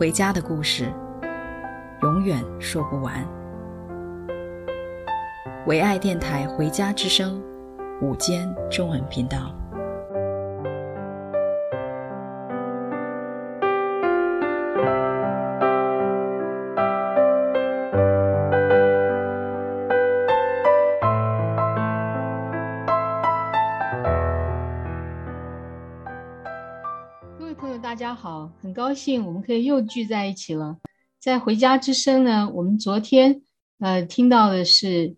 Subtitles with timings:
[0.00, 0.90] 回家的故事，
[2.00, 3.22] 永远说不完。
[5.66, 7.38] 唯爱电台《回家之声》
[8.00, 9.54] 午间中文频道。
[28.62, 30.78] 很高兴我们可以又聚在一起了。
[31.18, 33.40] 在回家之声呢，我们昨天
[33.78, 35.16] 呃听到的是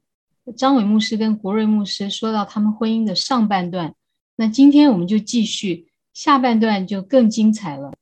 [0.57, 3.95] 张伟牧师跟国瑞牧师说到他们婚姻的上半段，
[4.37, 7.93] 那今天我们就继续下半段，就更精彩了。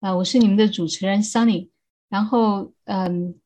[0.00, 1.68] 啊、我是你们的主持人 Sunny，
[2.08, 3.36] 然后嗯、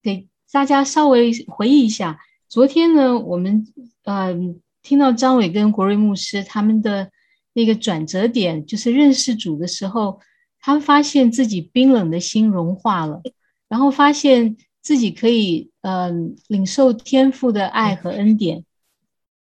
[0.00, 3.66] 给大家稍微回忆一下，昨天呢，我们
[4.04, 7.10] 嗯、听到张伟跟国瑞牧师他们的
[7.52, 10.20] 那个转折点，就是认识主的时候。
[10.68, 13.22] 他发现自己冰冷的心融化了，
[13.70, 18.66] 然后发现自己可以嗯、呃、领受天父的爱和恩典。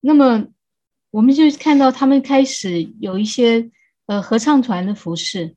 [0.00, 0.46] 那么，
[1.10, 3.72] 我们就看到他们开始有一些
[4.06, 5.56] 呃合唱团的服饰。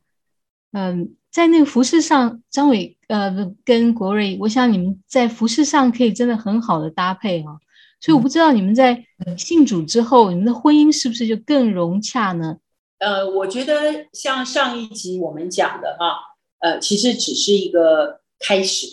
[0.71, 7.59] 嗯、在那个服饰上，张伟呃跟国瑞，我想你们在服饰上可以真的很好的搭配啊。
[7.99, 9.05] 所以我不知道你们在
[9.37, 12.57] 信主之后，你们的婚姻是不是就更融洽呢？
[13.03, 16.15] 呃，我觉得像上一集我们讲的哈，
[16.59, 18.87] 呃，其实只是一个开始，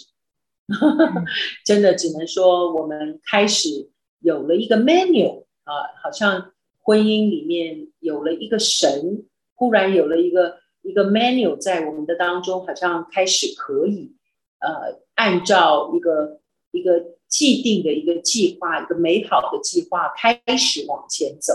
[1.65, 3.89] 真的只能说我们开始
[4.19, 6.51] 有了一个 menu 啊，好像
[6.83, 14.17] 婚姻里面有了一个神，忽然有了一个一个 menu 在我们的当中，好像开始可以
[14.59, 16.41] 呃，按照一个
[16.73, 21.55] 一个既定的一个计划，一个美好的计划开始往前走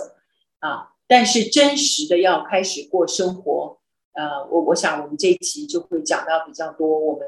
[0.60, 0.95] 啊。
[1.08, 3.80] 但是真实的要开始过生活，
[4.14, 7.28] 呃，我我想我们这一期就会讲到比较多，我们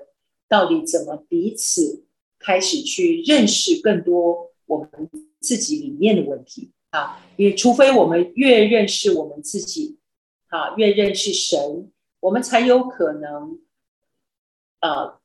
[0.49, 2.05] 到底怎么彼此
[2.39, 4.89] 开始去认识更多我们
[5.39, 7.23] 自己里面的问题啊？
[7.35, 9.99] 也除非我们越认识我们自己，
[10.47, 13.59] 啊，越认识神，我们才有可能，
[14.81, 15.19] 呃，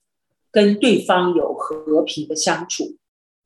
[0.51, 2.99] 跟对方有和平的相处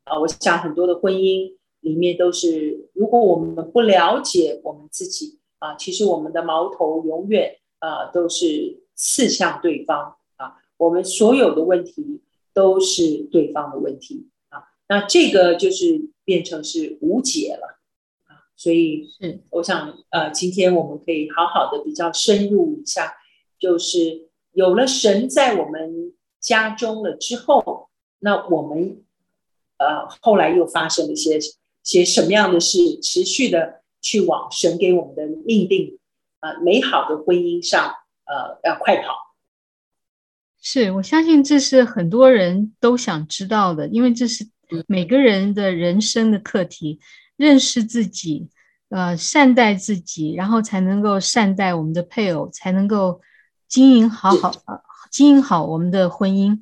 [0.04, 0.18] 啊。
[0.18, 1.55] 我想很多的婚姻。
[1.86, 17.78] 里面都是，如果我们不了解我们自己啊，其实我们的矛头永远啊都是刺向对方啊，我们所有的问题都是对方的问题啊，那这个就是变成是无解了
[18.26, 23.14] 啊，所以是我想呃，今天我们可以好好的比较深入一下，
[23.60, 29.04] 就是有了神在我们家中了之后，那我们
[29.78, 31.38] 呃后来又发生了一些。
[31.86, 36.00] 写什么样的事，持续的去往神给我们的命定，
[36.40, 39.14] 呃，美好的婚姻上，呃，要快跑。
[40.60, 44.48] 是，我相信这是很多人都想知道的，因为这是
[44.88, 46.98] 每个人的人生的课题，
[47.36, 48.48] 认识自己，
[48.88, 53.20] 呃，善待自己，然后才能够善待我们的配偶，才能够
[53.68, 54.52] 经营好好，
[55.12, 56.60] 经营好我们的婚姻。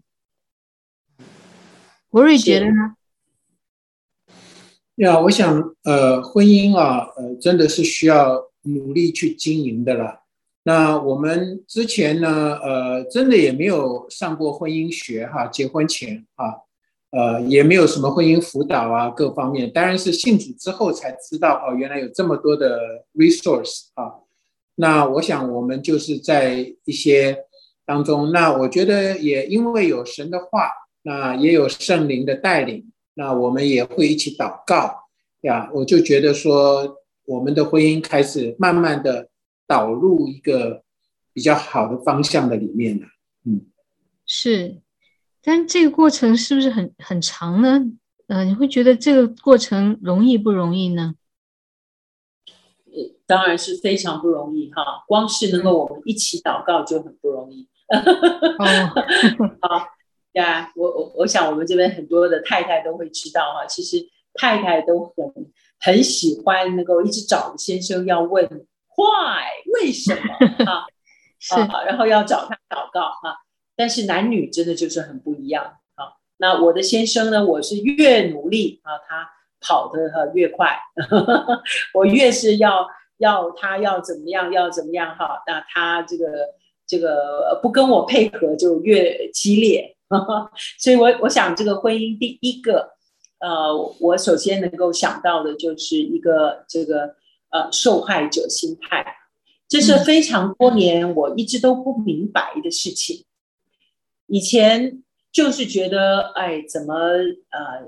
[2.10, 2.96] 国瑞觉得呢？
[4.96, 10.20] 呀，我想，呃，婚姻啊，呃，真的是需要努力去经营的了。
[10.62, 16.46] 那我们之前呢，呃，真的也没有上过婚姻学哈，结婚前啊，
[17.10, 19.68] 呃，也没有什么婚姻辅导啊，各方面。
[19.72, 22.78] 当然是信主之后才知道哦，原来有这么多的
[23.14, 24.22] resource 啊。
[24.76, 27.36] 那我想，我们就是在一些
[27.84, 30.70] 当中，那我觉得也因为有神的话，
[31.02, 32.92] 那也有圣灵的带领。
[33.14, 35.08] 那我们也会一起祷告
[35.42, 36.96] 呀，我就觉得说，
[37.26, 39.28] 我们的婚姻开始慢慢的
[39.66, 40.82] 导入一个
[41.32, 43.06] 比较好的方向的里面了。
[43.44, 43.66] 嗯，
[44.26, 44.80] 是，
[45.42, 47.78] 但这个过程是不是很很长呢？
[48.26, 51.14] 嗯、呃，你会觉得这个过程容易不容易呢？
[53.26, 57.68] 当然是非常不容易哈，光是能够我们一起祷告就很不容易。
[57.88, 58.90] 哦，
[59.60, 59.88] 好。
[60.34, 63.98] 呀，我我我想我们这边很多的太太都会知道哈，其实
[64.34, 65.32] 太太都很
[65.80, 68.44] 很喜欢能够一直找先生要问
[68.96, 69.44] ，Why？
[69.74, 70.20] 为什么
[70.70, 70.86] 啊？
[71.40, 73.36] 是啊，然后要找他祷告啊。
[73.76, 75.64] 但是男女真的就是很不一样
[75.96, 76.14] 啊。
[76.36, 77.44] 那我的先生呢？
[77.44, 79.28] 我是越努力啊，他
[79.60, 80.78] 跑得越快，
[81.94, 82.88] 我越是要
[83.18, 85.42] 要他要怎么样，要怎么样哈。
[85.46, 86.26] 那他这个
[86.86, 89.93] 这个不跟我配合就越激烈，
[90.78, 92.94] 所以我我想这个婚姻第一个。
[93.40, 97.14] 呃，我首先能够想到的就是一个这个
[97.50, 99.04] 呃受害者心态，
[99.68, 103.26] 这是非常多年我一直都不明白的事情。
[104.28, 107.84] 以前就是觉得，哎，怎么呃，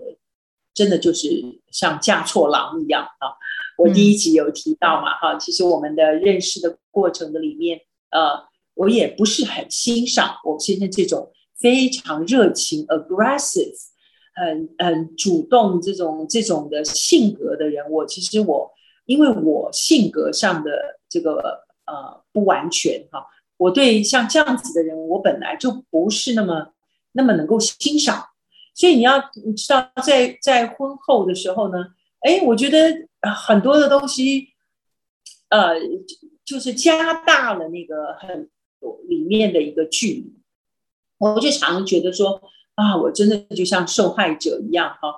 [0.75, 1.31] 真的就是
[1.71, 3.33] 像嫁错郎一样啊。
[3.79, 7.81] 我第一集有提到嘛，哈，其实我们的认识的过程的里面，
[8.11, 13.75] 呃，我也不是很欣赏我先生这种非常热情 aggressive。
[14.39, 18.71] 很很主动这种这种的性格的人，我其实我
[19.07, 23.27] 因为我性格上的这个呃不完全哈，
[23.57, 26.75] 我对像这样子的人，我本来就不是那么
[27.13, 28.27] 那么能够欣赏，
[28.75, 31.79] 所以你要你知道在在婚后的时候呢，
[32.21, 32.79] 哎，我觉得
[33.35, 34.49] 很多的东西，
[35.49, 35.77] 呃，
[36.45, 38.51] 就是加大了那个很
[39.09, 40.36] 里面的一个距离，
[41.19, 42.41] 我就常常觉得说。
[42.77, 45.09] 啊，我真的就像受害者一样哈，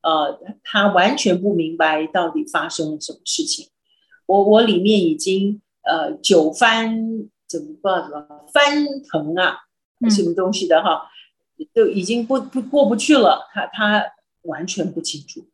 [0.00, 3.68] 呃，他完全不明白到底发生了什么事情。
[4.24, 6.96] 我我里面已经呃九翻
[7.46, 9.58] 怎么不知道怎么翻腾啊，
[10.08, 11.06] 什么东西的哈，
[11.74, 13.46] 都已经不不过不去了。
[13.52, 14.02] 他他
[14.44, 15.46] 完全不清楚，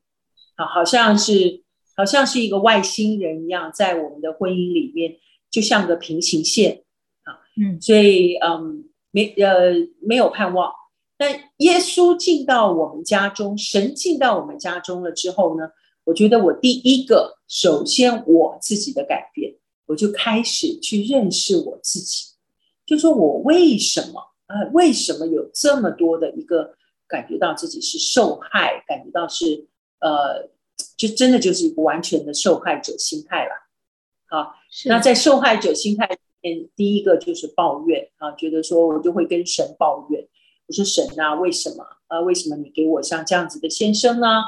[0.57, 1.65] 好，好像是
[1.97, 5.17] 好像是一个外星人一样，在我们的婚姻里面
[5.51, 6.85] 就像个平行线
[7.25, 10.73] 啊，嗯，所以嗯没呃没有盼望。
[11.17, 15.71] 但耶稣进到我们家中，神进到我们家中了之后呢，
[16.05, 19.57] 我觉得我第一个，首先我自己的改变，
[19.87, 22.35] 我就开始去认识我自己，
[22.87, 24.71] 就说我为什么啊、呃？
[24.73, 26.77] 为什么有这么多的一个
[27.09, 29.67] 感觉到自己是受害，感觉到是
[29.99, 30.49] 呃，
[30.97, 33.51] 就真的就是一个完全的受害者心态了。
[34.29, 34.55] 好，
[34.87, 36.17] 那在受害者心态里
[36.49, 40.27] 面，第一个就是抱怨啊，觉得说我就会跟神抱怨。
[40.67, 42.21] 我说神啊，为什么啊？
[42.21, 44.43] 为什么你给我像这样子的先生呢？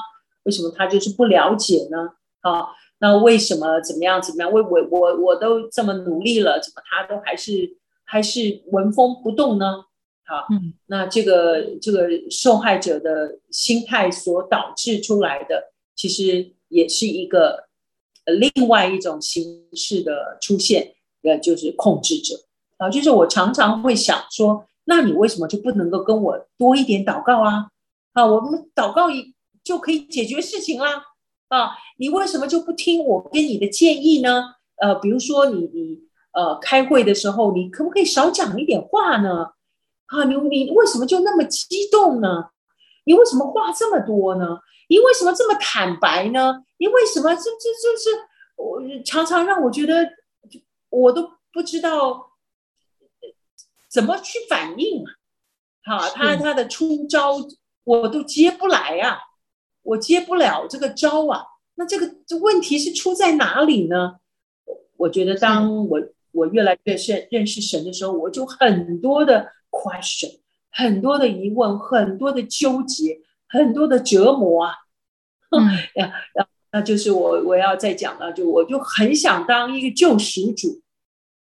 [0.45, 1.99] 为什么他就是不了解呢？
[2.41, 2.69] 啊，
[2.99, 4.53] 那为什么怎么样怎么样？
[4.53, 9.85] 为我我我都这么努力了，怎么他都还是还是纹风不动呢？
[10.27, 17.69] 好，嗯，那这个这个受害者的心态所导致出来的，其实也是一个
[18.27, 22.35] 呃另外一种形式的出现，呃，就是控制者
[22.79, 24.65] 啊，就是我常常会想说。
[24.85, 27.69] 那你为什么就不能够跟我多一点祷告啊？
[28.13, 29.33] 啊，我们祷告一
[29.63, 31.05] 就可以解决事情啦。
[31.49, 34.55] 啊，你为什么就不听我给你的建议呢？
[34.83, 36.01] 呃，比如说你你
[36.33, 39.53] 呃开会的时候，你可不可以少讲一点话呢？
[40.07, 42.47] 啊，你你为什么就那么激动呢？
[43.05, 44.59] 你为什么话这么多呢？
[44.89, 46.65] 你为什么这么坦白呢？
[46.79, 47.47] 你为什么这这
[47.81, 48.11] 这是
[48.57, 50.09] 我常常让我觉得
[50.91, 52.29] 我都不知道。
[53.89, 55.11] 怎么去反应啊？
[55.83, 57.33] 好，他他的出招
[57.83, 59.19] 我都接不来啊，
[59.83, 61.45] 我接不了这个招啊。
[61.75, 64.21] 那这个这问题是出在哪里呢？
[64.97, 70.39] 我觉得当我我越来越认认识神的时候，我就很多的 question，
[70.71, 74.75] 很多的疑问，很多的纠结，很多的折磨啊。
[75.51, 75.67] 嗯，
[75.97, 76.13] 呀，
[76.73, 80.81] 那就是我我要再讲了，就我就很想当一个救赎主。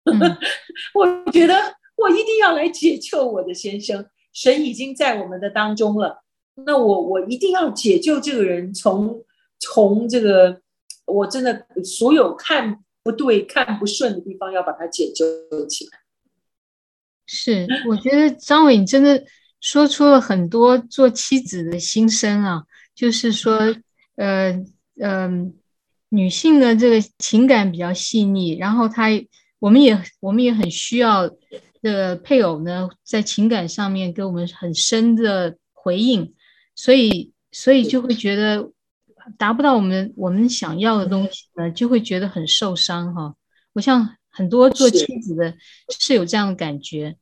[0.04, 0.18] 嗯、
[0.94, 1.54] 我觉得。
[2.00, 6.22] 我一定要来解救我的先生，神已经在我们的当中了。
[6.64, 9.24] 那我我一定要解救这个人，从
[9.58, 10.60] 从这个
[11.06, 15.98] 我真的所有看不对、看不顺的地方，要把它解救起来。
[17.26, 19.24] 是，我觉得张伟你真的
[19.60, 22.62] 说出了很多做妻子的心声啊，
[22.94, 23.58] 就是说，
[24.14, 24.56] 呃
[25.00, 25.30] 呃，
[26.08, 29.08] 女性的这个情感比较细腻，然后她
[29.58, 31.30] 我们也我们也很需要。
[31.80, 36.34] 的配偶呢，在情感上面给我们很深的回应，
[36.74, 38.72] 所以所以就会觉得
[39.38, 43.32] 达不到我们我们想要的东西呢，就会觉得很受伤哈。
[43.74, 45.54] 我像很多做妻子的
[46.00, 47.16] 是有这样的感觉，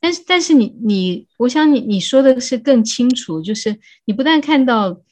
[0.00, 5.02] 但是但是你你，我想你你说的是更清楚，就是你不但看到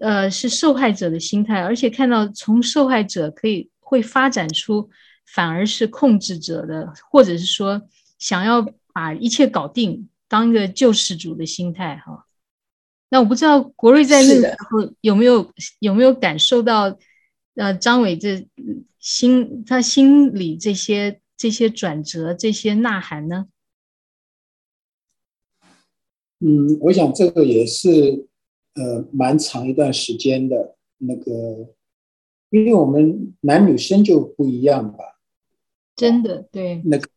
[0.00, 4.90] 呃是受害者的心态，而且看到从受害者可以会发展出
[5.26, 7.82] 反而是控制者的，或者是说。
[8.18, 12.24] 想要把一切搞定，当一个救世主的心态哈。
[13.08, 16.96] 那我不知道国瑞在那个时候有没有有没有感受到，
[17.56, 18.46] 呃，张伟这
[19.00, 23.46] 心他心里这些这些转折这些呐喊呢？
[26.38, 28.28] 嗯，我想这个也是
[28.74, 31.68] 呃蛮长一段时间的那个，
[32.50, 35.20] 因为我们男女生就不一样吧。
[35.96, 36.80] 真的对。
[36.84, 37.08] 那个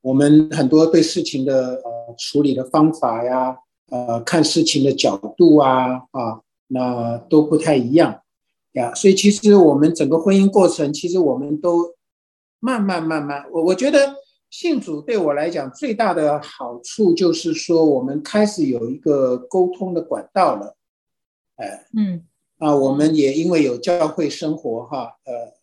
[0.00, 3.58] 我们很多对事情的呃处理的方法呀，
[3.90, 8.22] 呃看事情的角度啊啊，那都不太一样。
[8.72, 11.94] 呀，所以其实我们整个婚姻过程，其实我们都
[12.58, 14.16] 慢慢慢慢，我我觉得
[14.52, 20.76] 信主对我来讲最大的好处就是说，我们开始有一个沟通的管道了，
[21.56, 22.22] 哎，嗯，
[22.58, 25.54] 啊，我们也因为有教会生活哈，呃，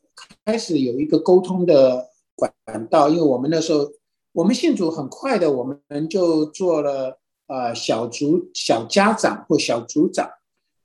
[0.43, 2.51] 开始有一个沟通的管
[2.89, 3.87] 道，因为我们那时候
[4.31, 10.27] 我们信主很快的，我们就做了呃小组小家长或小组长。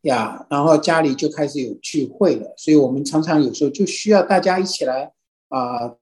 [0.02, 5.10] 呀，然后家里就开始有聚会了，所以我们常常有时候就需要大家一起来
[5.48, 5.98] 啊，呃，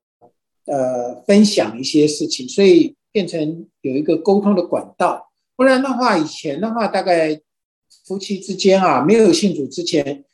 [0.66, 5.31] 呃分享一些事情，所以变成有一个沟通的管道。
[5.57, 7.40] 不然的话，以前的话，大概
[8.07, 10.25] 夫妻之间啊，没有信主之前，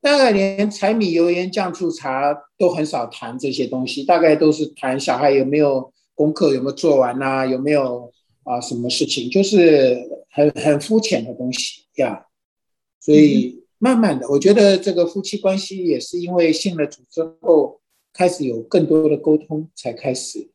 [0.00, 8.10] 大概连柴米油盐酱醋茶都很少谈这些东西，大概都是谈小孩有没有功课有没有做完呐，有没有
[8.44, 9.98] 啊什么事情，就是
[10.30, 12.26] 很很肤浅的东西呀。
[13.00, 17.80] 所以慢慢的，我觉得这个夫妻关系也是因为信了主之后，
[18.14, 20.48] 开始有更多的沟通才开始。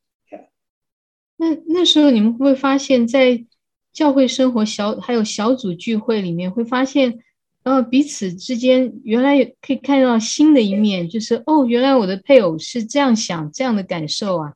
[1.37, 3.45] 那那时候你们会不会发现，在
[3.93, 7.19] 教会生活小还有小组聚会里面，会发现，
[7.61, 14.53] 呃，彼此之间原来可以看到新的一面，就是哦，原来我的配偶是这样想、这样的感受啊，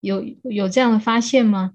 [0.00, 1.72] 有有这样的发现吗？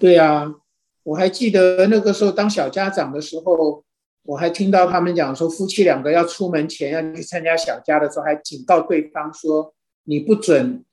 [0.00, 0.56] 对啊。
[1.04, 3.83] 我还记得那个时候当小家长的时候，
[4.24, 10.84] 我还听到他们讲说，夫妻两个要出门前要去参加小家的时候，还警告对方说，你不准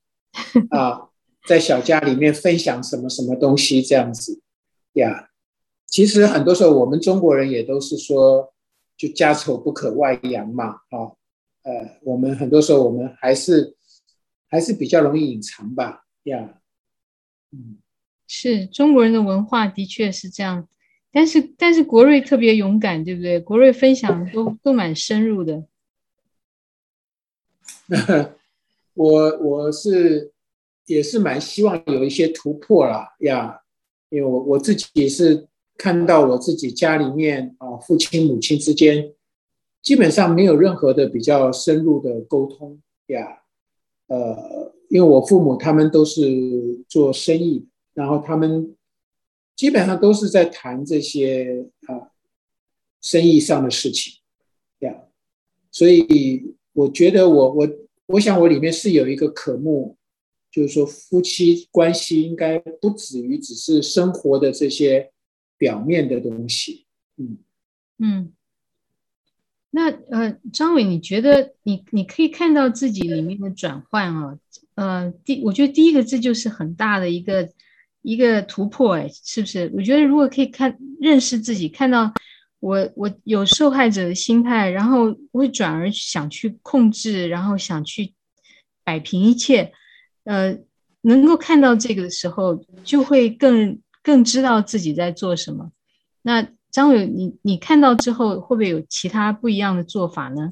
[0.69, 1.09] 啊，
[1.47, 4.41] 在小家里面分享什么什么东西这样子
[4.93, 5.29] 呀。
[5.87, 8.53] 其实很多时候我们中国人也都是说，
[8.95, 11.15] 就家丑不可外扬嘛，啊，
[11.63, 13.75] 呃，我们很多时候我们还是
[14.49, 16.61] 还是比较容易隐藏吧，呀，
[17.51, 17.77] 嗯。
[18.33, 20.65] 是中国人的文化的确是这样，
[21.11, 23.39] 但是但是国瑞特别勇敢，对不对？
[23.39, 25.65] 国瑞分享都都蛮深入的。
[28.93, 30.31] 我我是
[30.85, 33.61] 也是蛮希望有一些突破啦呀，
[34.09, 39.13] 因为我我自己是看到我自己家里面啊，父亲母亲之间
[39.81, 43.41] 基本上没有任何的比较深入的沟通呀，
[44.07, 47.67] 呃，因为我父母他们都是做生意。
[47.93, 48.73] 然后他们
[49.61, 52.09] 基本上都是在谈这些啊
[52.99, 54.19] 生意上的事情，
[54.79, 55.07] 这样，
[55.69, 57.69] 所以我觉得我我
[58.07, 59.97] 我想我里面是有一个科目，
[60.49, 65.11] 就是说夫妻关系应该不止于只是生活的这些
[65.59, 66.87] 表面的东西，
[67.17, 67.37] 嗯
[67.99, 68.33] 嗯。
[69.69, 74.39] 那呃，张伟，你觉得你你可以看到自己里面的转换啊？
[74.73, 77.47] 呃，第我觉得第一个字就是很大的一个。
[78.01, 79.71] 一个突破，哎，是不是？
[79.75, 82.11] 我觉得如果可以看认识自己，看到
[82.59, 88.13] 我我有受害者的心态，然后会转而想去控制，然后想去
[88.83, 89.71] 摆平一切，
[90.23, 90.57] 呃，
[91.01, 95.71] 能够看到这个的时候，就会更更知道自己在做什么。
[96.23, 100.51] 那张伟，你你看到之后，会不会有其他不一样的做法呢？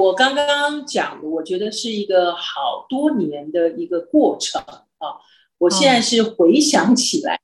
[0.00, 5.20] 我刚刚讲的，我觉得是一个好多年的一个过程啊。
[5.58, 7.38] 我现在是回想起来，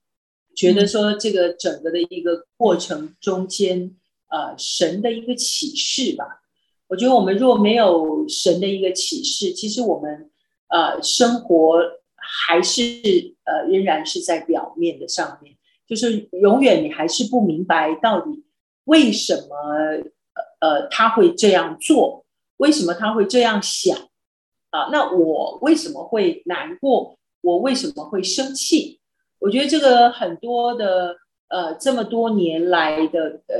[0.55, 3.95] 觉得说这个整个的一个过程中间，
[4.29, 6.41] 呃，神的一个启示吧。
[6.87, 10.31] 我觉得我们若没有神的一个启示，其实我们
[10.69, 11.79] 呃生活
[12.15, 12.81] 还是
[13.43, 18.43] 呃仍然是在表面的上面，就是永远你还是不明白到底
[18.85, 19.55] 为什么
[20.59, 22.25] 呃他会这样做。
[22.57, 23.97] 为什么他会这样想
[24.71, 24.89] 啊？
[24.91, 27.17] 那我为什么会难过？
[27.41, 28.99] 我为什么会生气？
[29.39, 31.15] 我觉得这个很多的
[31.49, 33.55] 呃，这么多年来的呃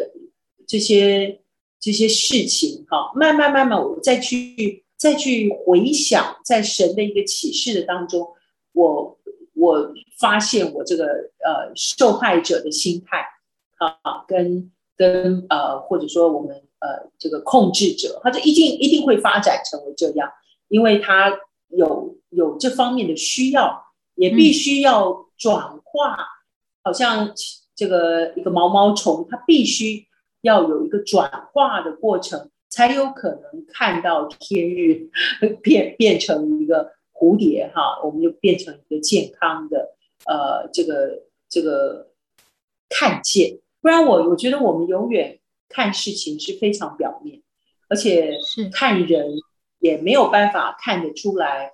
[0.68, 1.40] 这些
[1.80, 8.28] 这些事情哈，慢慢慢慢，我再去再去回想，在神的一个启示的当中，
[8.74, 9.18] 我
[9.54, 13.26] 我发现我这个呃受害者的心态
[13.78, 16.67] 啊，跟跟呃或者说我们。
[16.88, 20.32] 呃，这个控制者，他就一定一定会发展成为这样，
[20.70, 23.84] 因为他有有这方面的需要，
[24.16, 26.26] 也必须要转化，嗯、
[26.86, 27.34] 好像
[27.76, 30.08] 这个一个毛毛虫，它必须
[30.42, 35.10] 要有一个转化的过程，才有可能看到天日
[35.62, 42.08] 变变成一个蝴蝶哈，我们就变成一个健康的呃这个这个
[42.90, 45.40] 看见，不然我我觉得我们永远
[45.70, 47.42] 看事情是非常表面，
[47.90, 48.38] 而且
[48.72, 49.34] 看人
[49.80, 51.74] 也没有办法看得出来，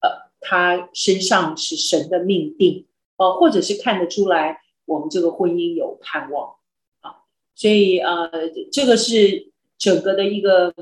[0.00, 2.86] 呃，他身上是神的命定
[3.16, 6.54] 哦，或者是看得出来我们这个婚姻有盼望
[7.00, 7.24] 啊，
[7.54, 8.30] 所以呃，
[8.70, 9.50] 这个是。
[9.78, 10.72] 整个的一个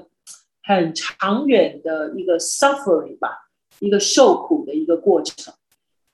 [0.62, 5.54] 很长远的一个 suffering 吧，一个受苦的一个过程。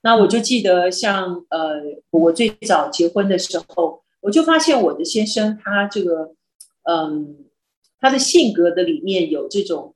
[0.03, 6.35] 那我就记得像，像呃，我最早结婚的时候，我就发现我的先生他这个，
[6.83, 7.47] 嗯，
[8.01, 9.95] 他的性格的里面有这种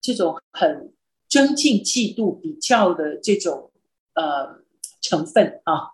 [0.00, 0.92] 这种很
[1.28, 3.70] 争竞、嫉妒、比较的这种
[4.14, 4.58] 呃
[5.00, 5.92] 成分啊。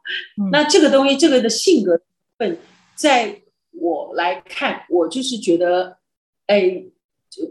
[0.50, 2.00] 那这个东西，这个的性格
[2.38, 2.56] 分，
[2.94, 3.42] 在
[3.72, 5.98] 我来看，我就是觉得。
[6.46, 6.84] 哎，
[7.30, 7.44] 就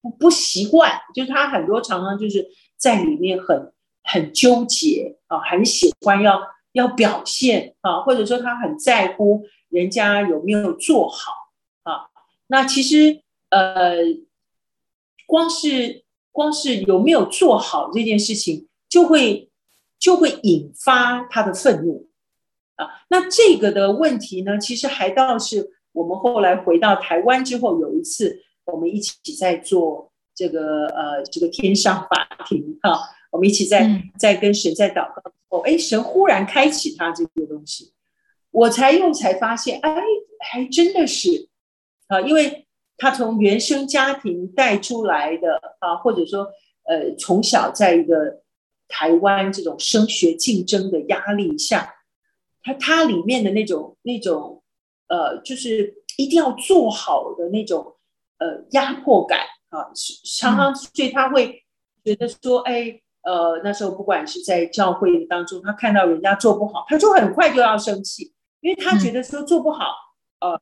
[0.00, 3.72] 不不习惯，就是他很多常常就是在里面很
[4.02, 6.40] 很纠结啊，很喜欢要
[6.74, 11.32] 要表现啊，或者说他很在乎人家有没有做好
[11.82, 12.10] 啊。
[12.48, 13.96] 那其实呃，
[15.26, 19.50] 光是光是有没有做好这件事情，就会
[19.98, 22.08] 就会引发他的愤怒
[22.76, 22.86] 啊。
[23.08, 25.72] 那这个的问题呢，其实还倒是。
[25.94, 32.98] 我们后来回到台湾之后，有一次我们一起在做这个呃这个天上法庭哈，
[33.34, 37.92] 我们一起在在跟神在祷告之后，哎，神忽然开启他这个东西，
[38.50, 40.02] 我才用才发现，哎，
[40.38, 41.48] 还真的是
[42.06, 46.46] 啊，因为他从原生家庭带出来的啊，或者说
[46.84, 48.42] 呃从小在一个
[48.88, 51.92] 台湾这种升学竞争的压力下，
[52.62, 54.60] 他他里面的那种那种。
[55.06, 57.94] 呃，就是一定要做好的那种
[58.38, 59.92] 呃压迫感啊，
[60.38, 61.62] 常常所以他会
[62.02, 69.94] 觉得说，哎，呃，那时候不管是在教会当中，他看到人家做不好，他就很快就要生气，因为他觉得说做不好，
[70.40, 70.60] 呃，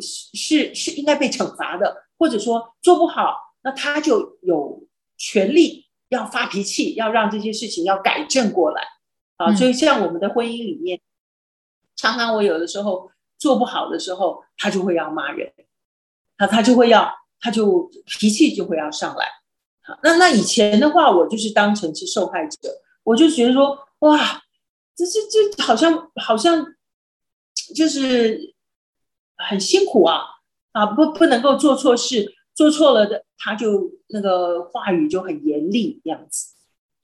[0.00, 8.82] 是是应该被惩罚的，或者说做不好，那他就有权利要发脾气，要让这些事情要改正过来
[9.36, 9.54] 啊。
[9.54, 11.00] 所以像我们的婚姻里面，
[11.96, 13.10] 常常我有的时候。
[13.40, 15.52] 做不好的时候，他就会要骂人，
[16.36, 19.24] 他他就会要，他就脾气就会要上来。
[19.88, 22.68] 好，那那以前的话，我就是当成是受害者，
[23.04, 24.42] 我就觉得说，哇，
[24.94, 25.18] 这这
[25.56, 26.66] 这好像好像
[27.74, 28.54] 就是
[29.48, 30.20] 很辛苦啊
[30.72, 36.54] 啊，不不能够做错事，做错了的他就那个话语就很严厉这样子。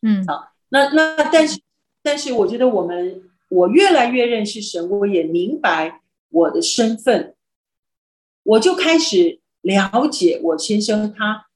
[0.02, 1.58] 嗯，好，那那但是
[2.02, 6.02] 但是我觉得我们我越来越认识神，我也明白。
[6.30, 7.36] 我的身份，
[8.42, 11.46] 我就开始了解我先生他，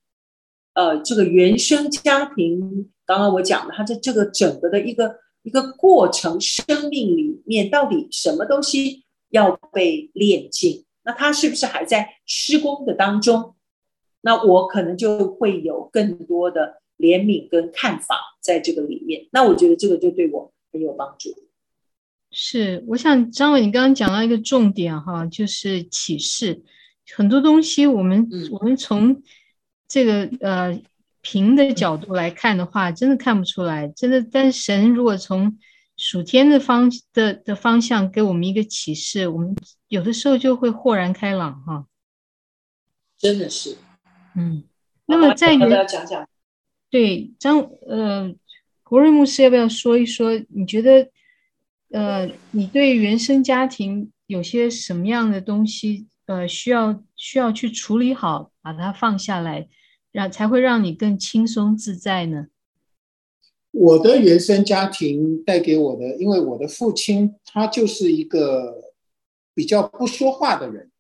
[0.79, 10.85] 呃，这个原生家庭，刚刚我讲的，他在这个整个的一个一个过程，生命里面到底什么东西要被炼净？
[11.03, 13.57] 那他是不是还在施工的当中？
[14.21, 19.27] 那我可能就会有更多的怜悯跟看法在这个里面。
[19.33, 21.31] 那我觉得这个就对我很有帮助。
[22.31, 26.63] 是，我想张伟，你刚刚讲到一个重点哈，就是启示，
[27.17, 29.21] 很多东西我们、嗯、我们从
[29.89, 30.81] 这个呃
[31.23, 34.23] 平的角度来看的话，真的看不出来，真的。
[34.23, 35.59] 但是神如果从
[35.97, 39.57] 属天的方的的方向给我们一个启示，我们
[39.89, 41.87] 有的时候就会豁然开朗哈。
[43.19, 43.79] 真的是，
[44.37, 44.63] 嗯。
[45.07, 46.29] 那么在你要讲讲，
[46.91, 48.33] 对张呃
[48.83, 50.39] 国瑞牧师要不要说一说？
[50.51, 51.09] 你觉得？
[51.91, 59.67] 呃，你对原生家庭有些什么样的东西，呃，需要需要去处理好，把它放下来，
[60.19, 62.49] 让才会让你更轻松自在呢？
[63.71, 68.93] 我的原生家庭带给我的，因为我的父亲他就是一个
[69.55, 70.91] 比较不说话的人，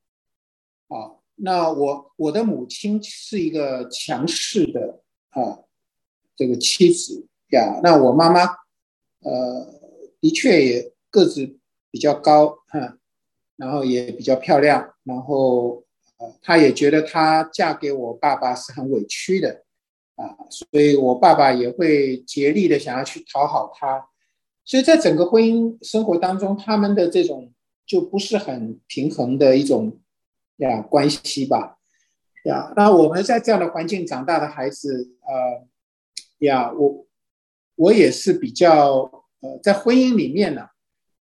[0.87, 5.00] 啊，那我我的母亲是一个强势的
[5.31, 5.64] 啊，
[6.37, 8.44] 这个妻子呀，那我妈妈，
[9.22, 9.76] 呃。
[10.20, 11.59] 的确也个子
[11.92, 12.98] 比较高哈，
[13.54, 15.85] 然后也比较漂亮，然后
[16.18, 19.64] 呃，她也觉得她嫁给我爸爸是很委屈的
[20.16, 24.07] 啊，所以我爸爸也会竭力的想要去讨好她，
[24.64, 27.52] 所以在整个婚姻生活当中，他们的这种
[27.87, 29.98] 就不是很平衡的一种
[30.59, 31.78] 呀关系吧，
[32.44, 35.66] 呀，那我们在这样的环境长大的孩子，呃，
[36.46, 37.07] 呀，我
[37.76, 39.11] 我也是比较。
[39.40, 40.62] 呃，在婚姻里面呢，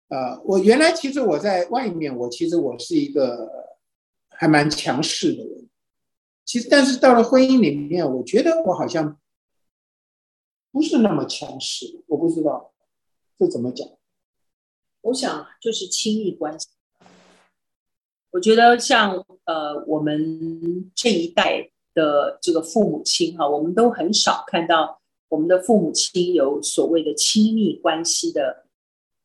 [0.09, 3.68] 呃，我原来其实我在外面，我其实我是一个
[4.39, 5.69] 还蛮强势的人。
[6.45, 9.19] 其实，但是到了婚姻里面，我觉得我好像
[10.71, 12.05] 不是那么强势。
[12.07, 12.73] 我不知道
[13.37, 13.87] 这怎么讲。
[15.01, 16.69] 我想就是亲密关系。
[18.31, 28.67] 我觉得像呃，我们这一代的这个父母亲哈，我们都很少看到我们的父母亲有所谓的亲密关系的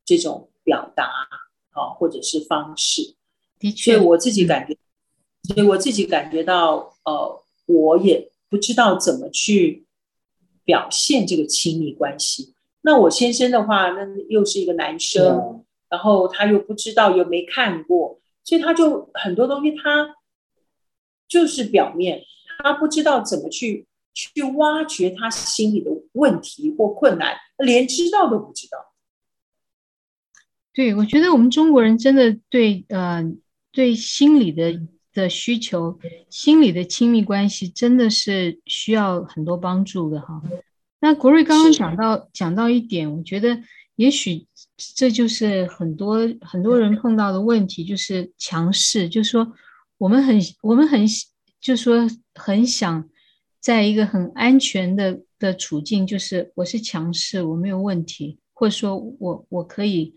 [0.04, 1.06] 这种表达
[1.70, 3.16] 啊，或者是方式。
[3.60, 4.76] 的确，所以我自己感觉。
[5.44, 9.86] 所以我自己感觉到，呃，我也不知道怎么去
[10.64, 12.54] 表现这个亲密关系。
[12.82, 20.16] 那我先生的话，那又是一个男生，嗯、然后他又不知道，又没看过，所以他就很多东西他
[21.28, 22.24] 就是表面，
[22.60, 28.94] 他不知道怎么去去挖掘他心里的问题或困难，连知道都不知道。
[30.74, 33.30] 对，我觉得我们中国人真的对，呃，
[33.74, 34.80] 对心理的。
[35.14, 36.00] 的需求，
[36.30, 40.42] 心理的亲密关系真的是需要很多帮助的哈。
[41.00, 43.62] 那国瑞刚刚讲到讲到一点，我觉得
[43.96, 44.48] 也许
[44.96, 49.54] 这就是很多很多人碰到的问题，就是强势，就是说
[49.98, 51.06] 我们很我们很
[51.62, 53.10] 就是说很想
[53.60, 60.16] 在一个很安全的的处境，就是我是强势，我没有问题，或者说我我可以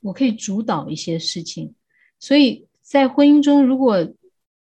[0.00, 1.74] 我可以主导一些事情，
[2.18, 4.08] 所以在婚姻中如果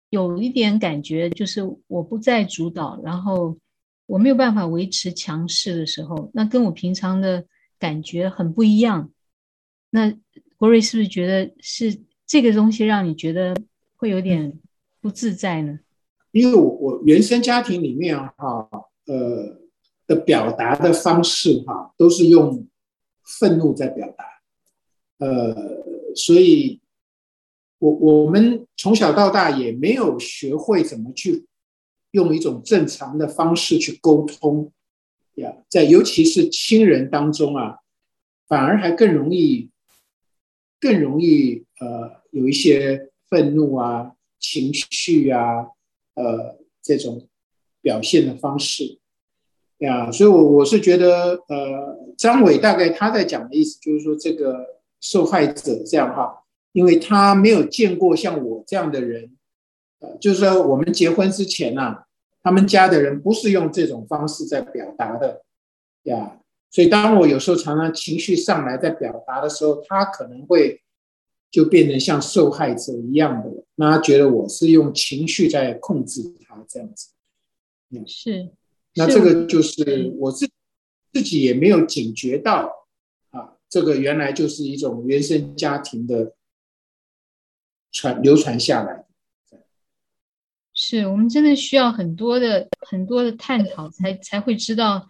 [0.09, 3.57] 有一点感觉，就是我不再主导，然后
[4.05, 7.45] 我没有办法维持强势的时候，那跟我平常的
[7.77, 9.11] 感觉很不一样。
[9.89, 10.13] 那
[10.57, 13.55] 国瑞是不是觉得是这个东西让你觉得
[13.95, 14.59] 会有点
[15.01, 15.79] 不自在呢？
[16.31, 18.69] 因为我我原生家庭里面哈，
[19.05, 19.59] 呃
[20.05, 22.67] 的表达的方式哈，都是用
[23.39, 24.25] 愤怒在表达，
[25.25, 25.55] 呃，
[26.15, 26.81] 所以。
[27.79, 31.47] 我我们从小到大也没有学会怎么去
[32.11, 34.71] 用一种正常的方式去沟通
[35.35, 37.79] 呀，在尤其是亲人当中啊，
[38.47, 39.71] 反而还更容易
[40.79, 45.67] 更容易呃有一些愤怒啊、情绪啊、
[46.13, 47.27] 呃这种
[47.81, 48.99] 表现的方式
[49.79, 56.43] 呀，所以，我我是觉得呃，张伟大概他在讲的意思就是说，这个受害者这样哈。
[56.77, 59.31] 因为他没有见过像我这样的人，
[59.97, 62.05] 呃，就是说我们结婚之前呐、啊，
[62.43, 65.41] 他们家的人不是用这种方式在表达的，
[66.03, 70.83] 呀，所以当我有时候常常情绪上来在表达的时候，他可能会
[71.49, 77.07] 就变成像受害者一样的，那他觉得我是用情绪在控制他这样子，
[77.89, 78.51] 嗯，是，
[78.93, 80.47] 那这个就是我自
[81.11, 82.71] 自己也没有警觉到
[83.31, 86.33] 啊，这个原来就是一种原生家庭的。
[87.97, 89.05] 传流传下来，
[90.71, 95.07] 是我们真的需要很多的很多的探讨，才才会知道，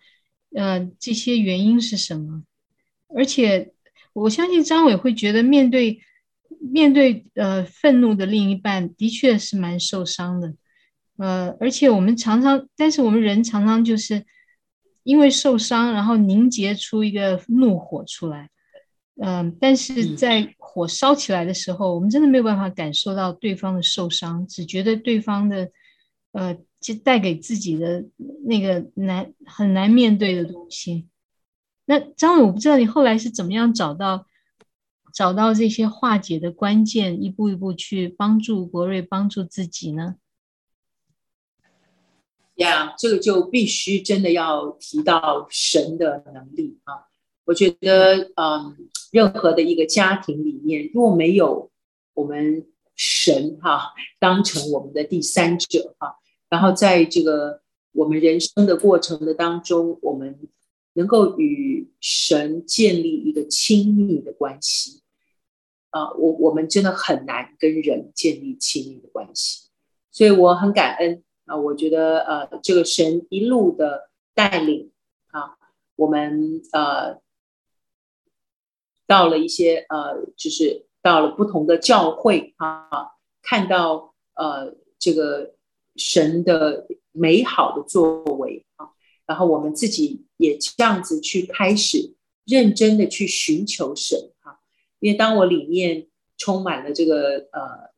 [0.56, 2.44] 呃，这些原因是什么。
[3.14, 3.74] 而且
[4.14, 6.00] 我相信张伟会觉得，面对
[6.62, 10.54] 面对呃愤怒的另一半，的确是蛮受伤的。
[11.18, 14.26] 呃，而且我们常常，但是我们人常常就是
[15.04, 18.50] 因为受伤，然后凝结出一个怒火出来。
[19.20, 25.72] 嗯，但是在火烧起来的时候，我们真的没有办法感受到对方的受伤，只觉得对方的，
[26.34, 28.06] 呃，就带给自己的
[28.46, 31.08] 那个难很难面对的东西。
[31.86, 34.28] 那张伟，我不知道你后来是怎么样找到
[35.12, 40.18] 找到这些化解的关键，一步一步去帮助国瑞，帮助自己呢？
[42.58, 47.08] 呀，这个就必须真的要提到神的能力啊。
[47.46, 48.76] 我觉得，嗯，
[49.12, 51.72] 任何的一个家庭里面，若没有
[52.14, 52.66] 我们
[52.96, 56.18] 神哈当成我们的第三者哈，
[56.50, 57.62] 然后在这个
[57.94, 60.38] 我们人生的过程的当中，我们
[60.94, 65.02] 能够与神建立一个亲密的关系
[65.92, 69.70] 啊，我我们真的很难跟人建立亲密的关系，
[70.12, 74.92] 所以我很感恩啊，我觉得呃，这个神一路的带领
[75.32, 75.56] 啊，
[75.96, 77.26] 我们呃。
[79.08, 85.56] 到了一些呃，就是到了不同的教会啊，看到呃这个
[85.96, 88.90] 神的美好的作为啊，
[89.26, 92.16] 然后我们自己也这样子去开始
[92.46, 94.60] 认真的去寻求神啊，
[95.00, 97.94] 因为当我里面充满了这个呃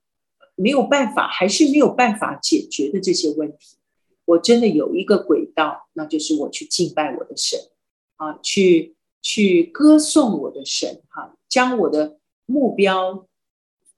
[0.53, 3.77] 没有办法，还是没有办法解决的这些问题，
[4.25, 7.59] 我真的有一个轨道，那就是我去敬拜我的神
[8.17, 8.95] 啊，去。
[9.21, 13.27] 去歌颂我的神，哈，将我的目标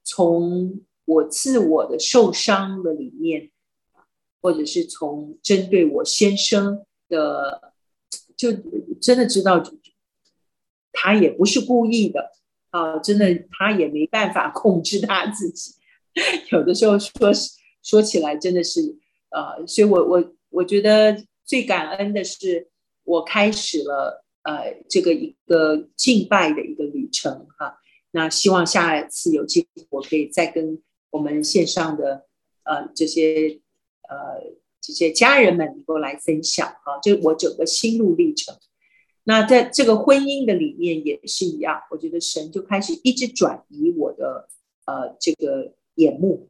[0.03, 3.51] 从我自我的受伤的里面，
[4.41, 7.73] 或者是从针对我先生的，
[8.35, 8.51] 就
[8.99, 9.63] 真的知道
[10.91, 12.31] 他也不是故意的
[12.71, 15.75] 啊，真的他也没办法控制他自己。
[16.51, 17.31] 有的时候说
[17.81, 18.97] 说起来真的是
[19.29, 22.69] 呃，所以我我我觉得最感恩的是
[23.03, 27.79] 我开始了呃这个一个敬拜的一个旅程哈、
[28.11, 32.25] 那希望下一次有机会我可以再跟我们线上的
[32.63, 33.59] 呃这些
[34.09, 38.55] 呃这些家人们能够来分享哈、啊，就我整个心路历程。
[39.23, 44.47] 那在这个婚姻的里面也是一样，我觉得神就开始一直转移我的
[44.85, 45.73] 呃这个。
[45.95, 46.47] 眼目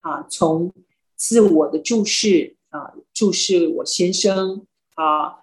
[0.00, 0.72] 啊，从
[1.14, 5.36] 自我的注视啊，注视我先生啊，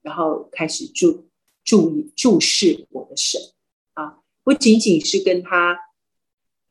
[0.00, 1.26] 然后开始注
[1.64, 3.40] 注意注视我的神。
[3.94, 5.78] 啊，不仅仅是跟他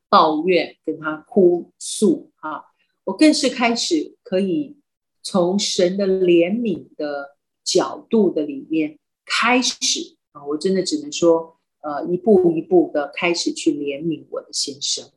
[0.09, 2.65] 抱怨，跟他哭诉啊，
[3.05, 4.77] 我更是开始可以
[5.21, 10.17] 从神的怜悯的角度的里面开始。
[10.33, 15.09] 啊，我真的只能说，呃，一步一步的开始去怜悯我的先生。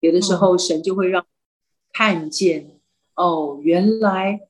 [0.00, 1.26] 有的时候，神就会让
[1.92, 2.80] 看见，
[3.14, 4.48] 哦，原来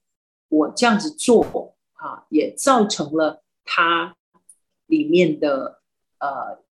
[0.48, 4.16] 我这样子做啊，也造成了他
[4.86, 5.80] 里面的
[6.18, 6.62] 呃，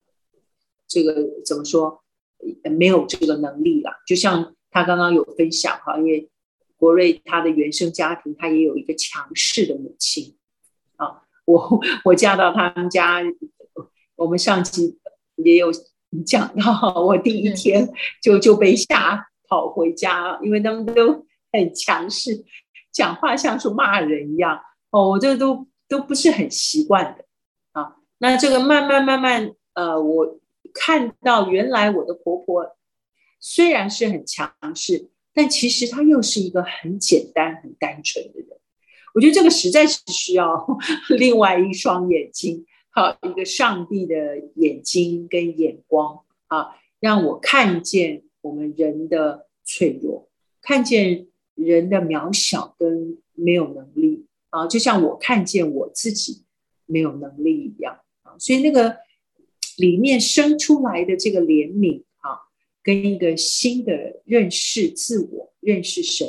[0.88, 2.04] 这个怎么说，
[2.78, 3.92] 没有这个能力了。
[4.08, 6.30] 就像他刚刚有分享哈，因为
[6.76, 10.38] 国瑞他的原生家庭，他也有一个强势的母亲
[10.96, 11.24] 啊。
[11.46, 13.22] 我我嫁到他们家，
[14.16, 15.00] 我们上期
[15.36, 15.72] 也有。
[16.26, 17.88] 讲到我第一天
[18.20, 22.44] 就就被吓跑回家，因为他们都很强势，
[22.92, 27.26] 讲话像是骂人一样哦，我这都都不是很习惯的
[27.74, 27.98] 啊。
[28.20, 30.40] 那这个慢慢慢慢，呃，我
[30.74, 32.78] 看到原来我的婆婆
[33.42, 38.48] 虽然是很强势，但其实她又是一个很简单、很单纯的人。
[39.16, 40.66] 我觉得这个实在是需要
[41.10, 42.66] 另外一双眼睛。
[42.92, 50.28] 好，一个上帝的眼睛跟眼光啊，让我看见我们人的脆弱，
[50.62, 56.46] 看见人的渺小跟没有能力啊，就像我看见我自己
[56.86, 58.98] 没有能力一样啊，所以那个
[59.78, 62.40] 里面生出来的这个怜悯啊，
[62.84, 66.28] 跟一个新的认识自我、认识神，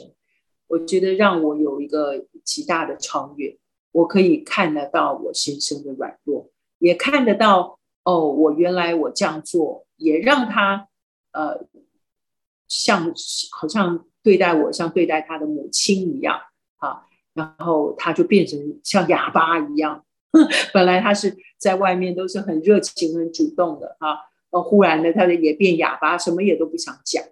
[0.68, 3.58] 我觉得让我有一个极大的超越。
[3.92, 10.88] 我可以看得到我先生的软弱，也看得到哦，我原来我这样做也让他
[11.32, 11.66] 呃，
[12.68, 13.12] 像
[13.50, 16.40] 好像对待我像对待他的母亲一样，
[17.34, 20.04] 然后他就变成像哑巴一样。
[20.72, 24.16] 本来他是在外面都是很热情、很主动的啊，
[24.50, 27.24] 呃，忽然呢，他的也变哑巴，什么也都不想讲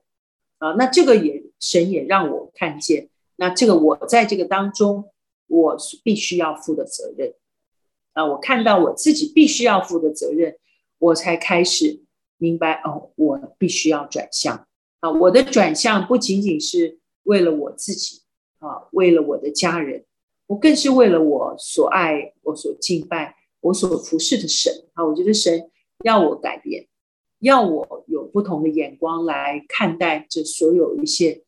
[0.58, 0.72] 啊。
[0.72, 5.10] 那这个也神也让我看见，那这个我在这个当中。
[5.50, 7.32] 我必须要负的责任
[8.12, 8.22] 啊！
[8.22, 10.58] 我看到我自己必须要负的责任，
[10.98, 12.02] 我才开始
[12.36, 14.66] 明白哦，我必须要转向
[15.00, 15.10] 啊！
[15.10, 18.20] 我的转向不仅仅是为了我自己
[18.58, 20.04] 啊，为了我的家人，
[20.46, 25.04] 我更是为了我所爱、我所敬拜、我所服侍的神啊！
[25.04, 25.70] 我觉得神
[26.04, 26.88] 要我改变，
[27.40, 31.44] 要我有不同的眼光来看待这所有一些，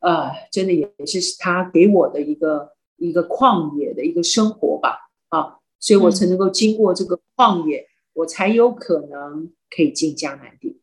[0.00, 2.74] 呃，真的也是他给我的一个。
[2.98, 10.80] 一个旷野的一个生活吧，啊，所以我才能够经过这个旷野，嗯、我才有可能可以进迦南地，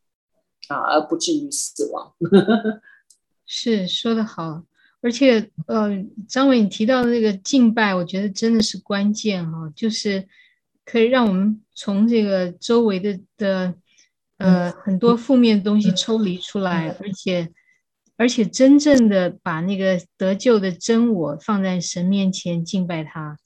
[0.67, 2.13] 啊，而不至于死亡。
[3.47, 4.62] 是说的好，
[5.04, 5.92] 而且呃，
[6.28, 10.28] 张伟你提到的那个敬拜，我觉得真的是关键哈、啊，就是
[10.84, 13.76] 可以让我们从这个周围的的
[14.38, 17.52] 呃很多负面的东西抽离出来，而且。
[18.16, 23.39] 而且真正的把那个得救的真我放在神面前敬拜他，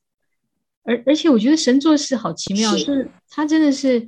[0.83, 4.05] 而而且我觉得神做事好奇妙，是就是他真的是，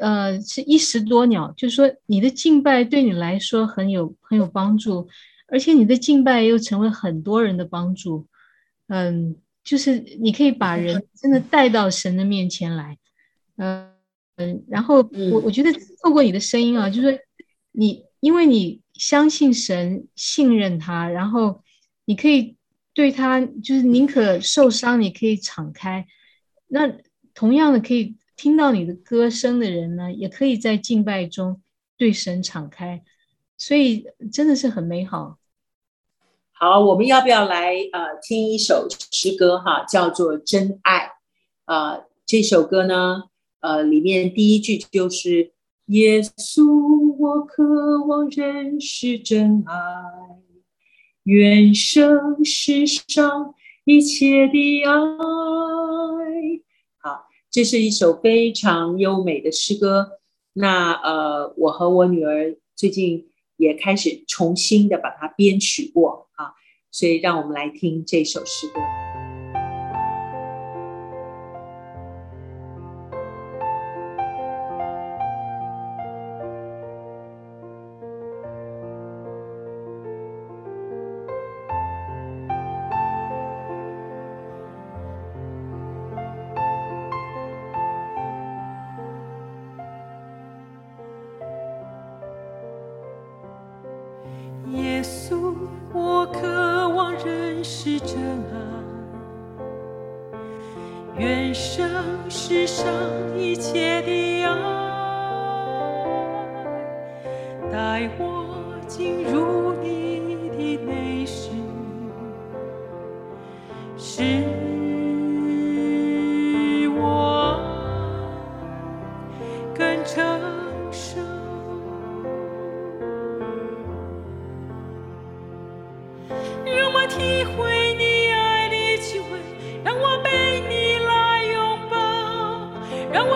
[0.00, 5.08] 呃，是一石多鸟，就是说你的敬拜对你来说很有很有帮助，
[5.52, 8.26] 而且你的敬拜又成为很多人的帮助，
[8.88, 12.98] 嗯，就是你可以把人真的带到神的面前来，
[13.56, 13.92] 嗯
[14.36, 15.70] 嗯，然后我我觉得
[16.02, 17.20] 透过你的声音啊，就是
[17.70, 18.80] 你因为你。
[18.94, 21.64] 相信神，信任他，然后
[22.04, 22.56] 你可以
[22.92, 26.06] 对他，就是宁可受伤，你可以敞开。
[26.68, 26.92] 那
[27.34, 31.60] 同样的，可以听到你的歌声的人呢，也可以在敬拜中
[31.96, 33.02] 对神敞开。
[33.56, 35.38] 所以真的是很美好。
[36.62, 40.98] 好，我们要不要来呃听一首诗歌哈，叫做《真爱》
[41.64, 42.04] 啊、呃？
[42.24, 43.24] 这首歌呢，
[43.58, 45.50] 呃，里面第一句就是
[45.86, 47.16] 耶稣。
[47.18, 49.74] 我渴望认识真爱，
[51.24, 54.94] 愿生世上一切的爱。
[56.98, 60.20] 好，这是一首非常优美的诗歌。
[60.52, 63.31] 那呃，我和我女儿最近
[63.62, 66.50] 也开始重新的把它编曲过啊，
[66.90, 69.01] 所以让我们来听这首诗歌。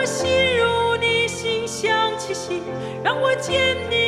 [0.07, 2.63] 心如你心想气息
[3.03, 4.06] 让我见你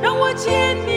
[0.00, 0.91] 让我见你。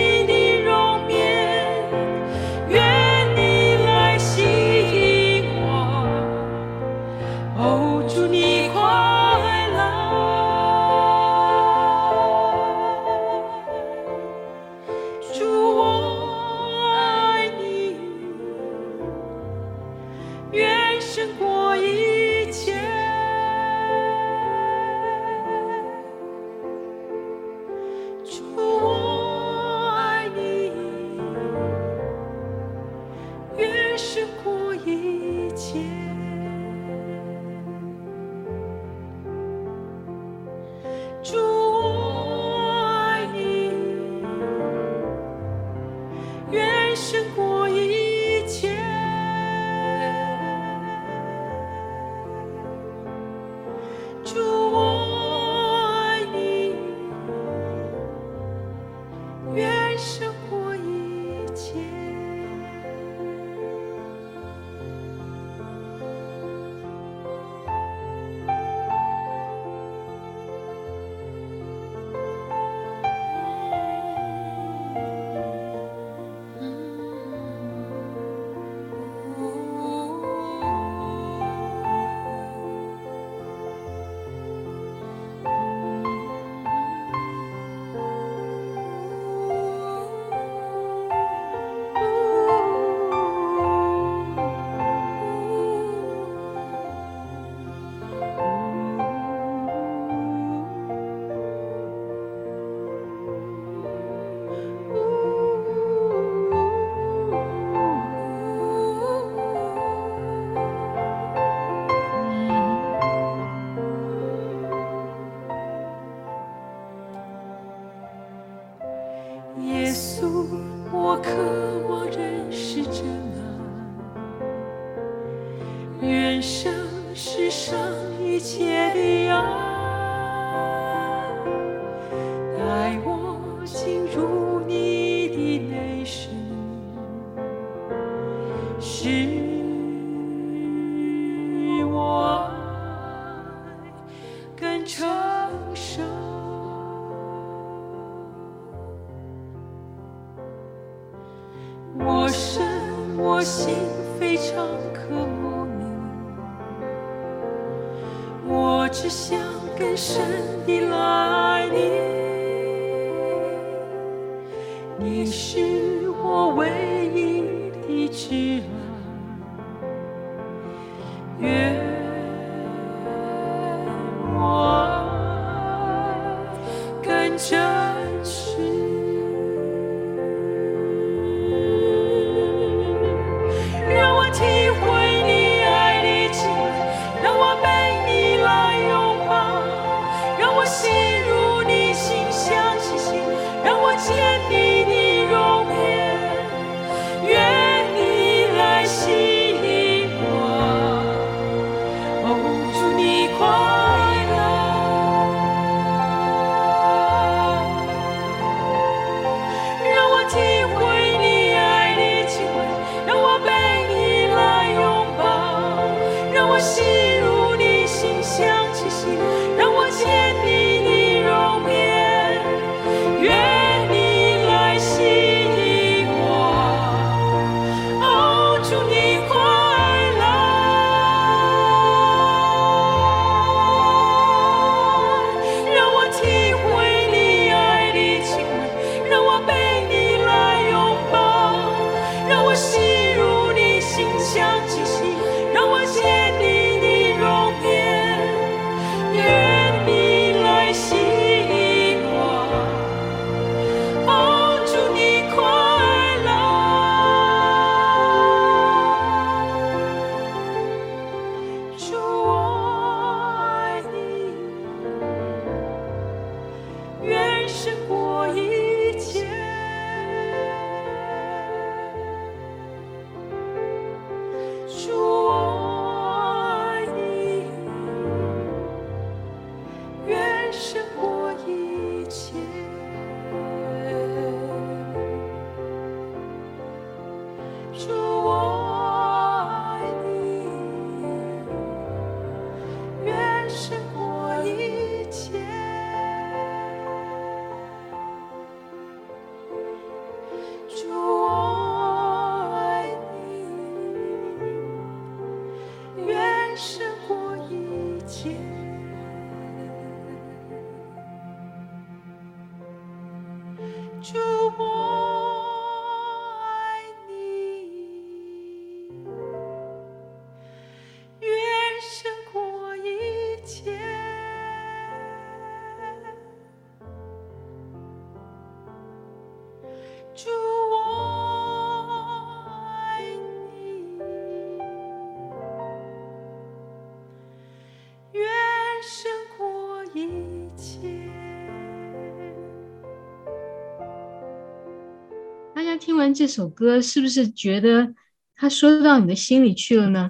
[345.96, 347.96] 听完这首歌，是不是觉得
[348.36, 350.10] 他说到你的心里去了呢？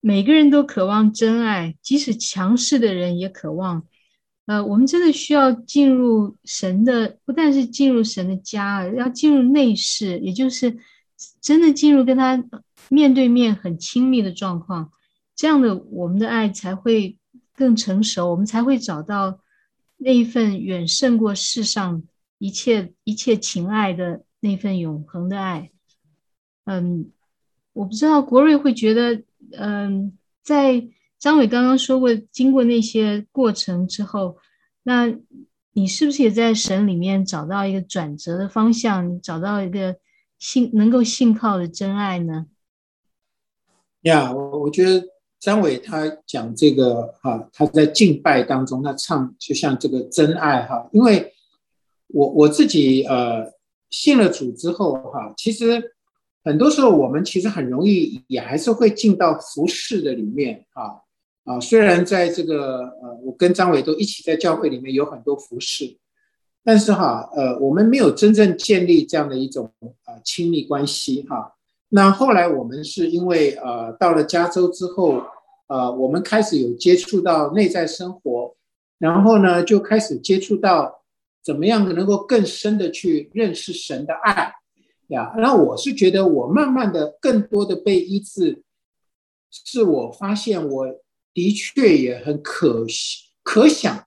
[0.00, 3.86] 每个人都渴望真爱，即使强势的人也渴望。
[4.46, 10.76] 呃，我们真的需要进入神的，不但是进入神的家，要进入内室，也就是
[11.40, 12.44] 真的进入跟他
[12.88, 14.90] 面对面很亲密的状况。
[15.36, 17.16] 这样的，我们的爱才会
[17.54, 19.38] 更成熟，我们才会找到
[19.96, 22.02] 那一份远胜过世上
[22.38, 24.24] 一切一切情爱的。
[24.40, 25.70] 那份永恒的爱，
[26.64, 27.12] 嗯，
[27.74, 29.22] 我不知道国瑞会觉得，
[29.52, 30.88] 嗯，在
[31.18, 34.38] 张伟刚刚说过，经过那些过程之后，
[34.82, 35.14] 那
[35.72, 39.98] 你是不是也在神里面找到一个转折的方向，找到一个
[40.38, 42.46] 信能够信靠的真爱呢？
[44.02, 45.06] 呀，我我觉得
[45.38, 51.34] 张伟他讲这个哈，他在敬拜当中，他唱就像这个真爱哈，因为
[52.06, 53.59] 我我自己呃。
[53.90, 55.92] 信了主之后，哈，其实
[56.42, 61.02] 很多时候我们其实很容易也还是会进到服侍的里面，啊
[61.44, 65.96] 啊，虽然在这个呃，我跟张伟都一起在教会里面有很多服侍，
[66.62, 69.72] 但是哈，呃，我们没有真正建立这样的一种
[70.06, 71.54] 呃亲密关系，哈。
[71.88, 75.20] 那后来我们是因为呃到了加州之后，
[75.66, 78.54] 呃，我们开始有接触到内在生活，
[78.98, 80.99] 然后呢，就开始接触到
[81.42, 84.52] 怎么样能够更深的去认识神的爱
[85.08, 85.32] 呀。
[85.38, 88.62] 那我是觉得，我慢慢的更多的被医治，
[89.50, 90.86] 是我发现我
[91.32, 92.86] 的确也很可
[93.42, 94.06] 可想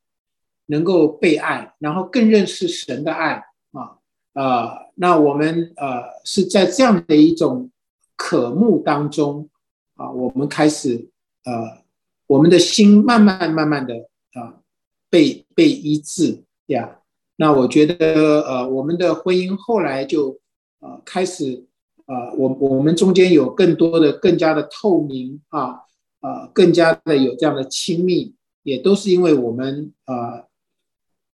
[0.68, 3.98] 能够被爱，然后更认识神的爱啊、
[4.34, 4.92] 呃。
[4.96, 7.72] 那我们呃是在这样的一种
[8.16, 9.50] 渴慕当中
[9.96, 11.10] 啊，我们开始。
[11.46, 11.84] 呃，
[12.26, 13.94] 我们的心慢慢慢慢的
[14.32, 14.64] 啊、
[15.10, 17.02] 被被医治呀。
[17.36, 20.40] 那我觉得呃，我们的婚姻后来就
[20.80, 21.66] 呃开始
[22.06, 25.82] 呃，我我们中间有更多的、更加的透明啊，
[26.22, 30.46] 呃，更加的有这样的亲密，也都是因为我们呃，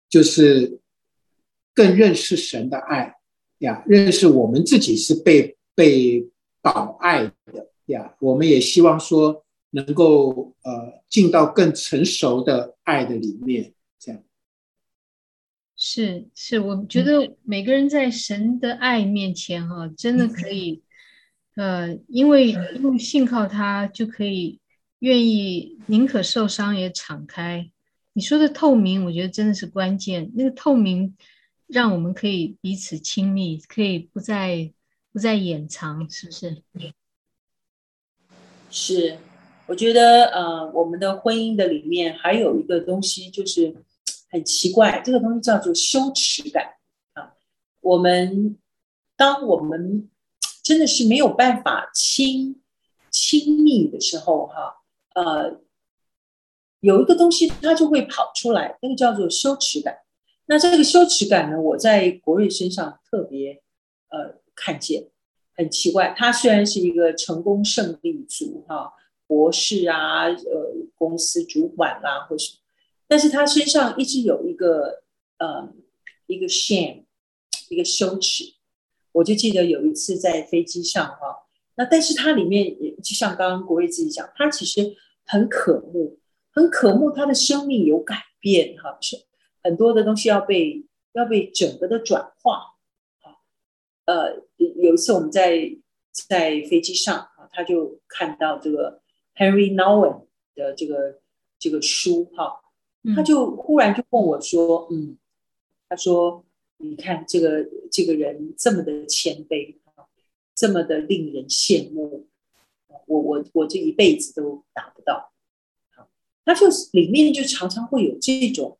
[0.08, 0.80] 就是
[1.74, 3.16] 更认识神的爱
[3.58, 6.28] 呀，认识我们自己是被被
[6.62, 8.14] 宝爱的呀。
[8.20, 9.44] 我们也希望说。
[9.70, 13.74] 能够呃进到更成熟的爱的里面，
[15.80, 20.82] 是是，我觉得每个人在神的爱面前哈、啊，真的可以
[21.54, 24.58] 呃，因为用信靠他，就可以
[24.98, 27.70] 愿意宁可受伤也敞开。
[28.12, 30.32] 你说的透明，我觉得真的是关键。
[30.34, 31.16] 那个透明，
[31.68, 34.72] 让我们可以彼此亲密，可以不再
[35.12, 36.62] 不再掩藏，是不是？
[38.68, 39.18] 是。
[39.66, 43.76] 我觉得，呃，我们的婚姻的里面还有一个东西，就是
[44.30, 46.74] 很奇怪，这个东西叫做羞耻感
[47.14, 47.34] 啊。
[47.80, 48.58] 我们
[49.16, 50.10] 当我们
[50.62, 52.62] 真的是没有办法亲
[53.10, 54.76] 亲密的时候，哈，
[55.14, 55.60] 呃，
[56.80, 59.98] 有一个东西它就会跑出来，那个叫做羞耻感。
[60.46, 63.62] 那这个羞耻感呢，我在国瑞身上特别
[64.08, 65.08] 呃看见，
[65.54, 66.14] 很奇怪。
[66.16, 68.94] 他虽然是一个成功胜利组，哈。
[69.26, 72.56] 博士啊，呃，公司主管啦、啊，或是，
[73.08, 75.02] 但是他身上一直有一个，
[75.38, 75.72] 呃，
[76.26, 77.06] 一个 shame，
[77.70, 78.44] 一个羞耻。
[79.12, 81.46] 我就记得有一次在飞机上哈，
[81.76, 84.94] 那但是他里面也就像刚刚国瑞自己讲，他其实
[85.24, 86.20] 很渴慕，
[86.52, 89.16] 很渴慕他的生命有改变哈，是
[89.62, 92.76] 很多的东西要被要被整个的转化。
[93.22, 93.34] 啊
[94.04, 95.76] 呃，有一次我们在
[96.12, 99.02] 在飞机上啊，他就看到这个。
[99.38, 101.20] Henry Nowen 的这个
[101.60, 102.60] 这个书哈，
[103.14, 105.16] 他就忽然就问我说：“嗯，
[105.88, 106.44] 他说，
[106.78, 109.76] 你看这个这个人这么的谦卑，
[110.54, 112.26] 这么的令人羡慕，
[113.06, 115.32] 我我我这一辈子都达不到。”
[116.44, 118.78] 他就里面就常常会有这种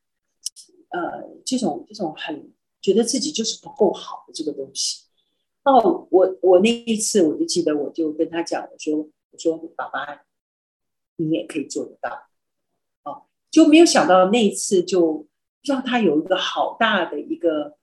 [0.88, 5.04] 呃这种这种很觉得自己就是不够好的这个东西。
[5.64, 8.96] 哦，我我那一次我就记得，我就跟他讲，我说
[9.30, 10.22] 我说爸爸。
[11.20, 12.27] 你也可以做得到，哦，
[13.50, 15.26] 就没有想到那一次就
[15.62, 17.76] 让他有一个好大的一个，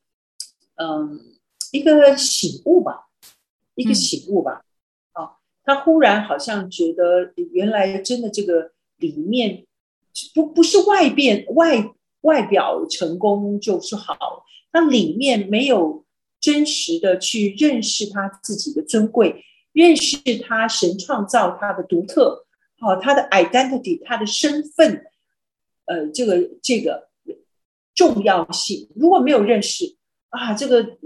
[0.76, 1.20] 嗯，
[1.72, 3.08] 一个醒悟吧，
[3.76, 4.64] 一个醒悟吧，
[5.14, 9.66] 啊，他忽然好像觉得原来真的这个里面
[10.34, 11.92] 不不是外边外
[12.22, 16.06] 外表成功就是好，那里面没有
[16.40, 19.44] 真实的去认识他自己的尊贵，
[19.74, 22.46] 认识他神创造他的独特。
[22.78, 25.06] 好，他的 identity，他的身份，
[25.86, 27.10] 呃，这个这个
[27.94, 29.96] 重要性，如果没有认识
[30.30, 30.98] 啊，这个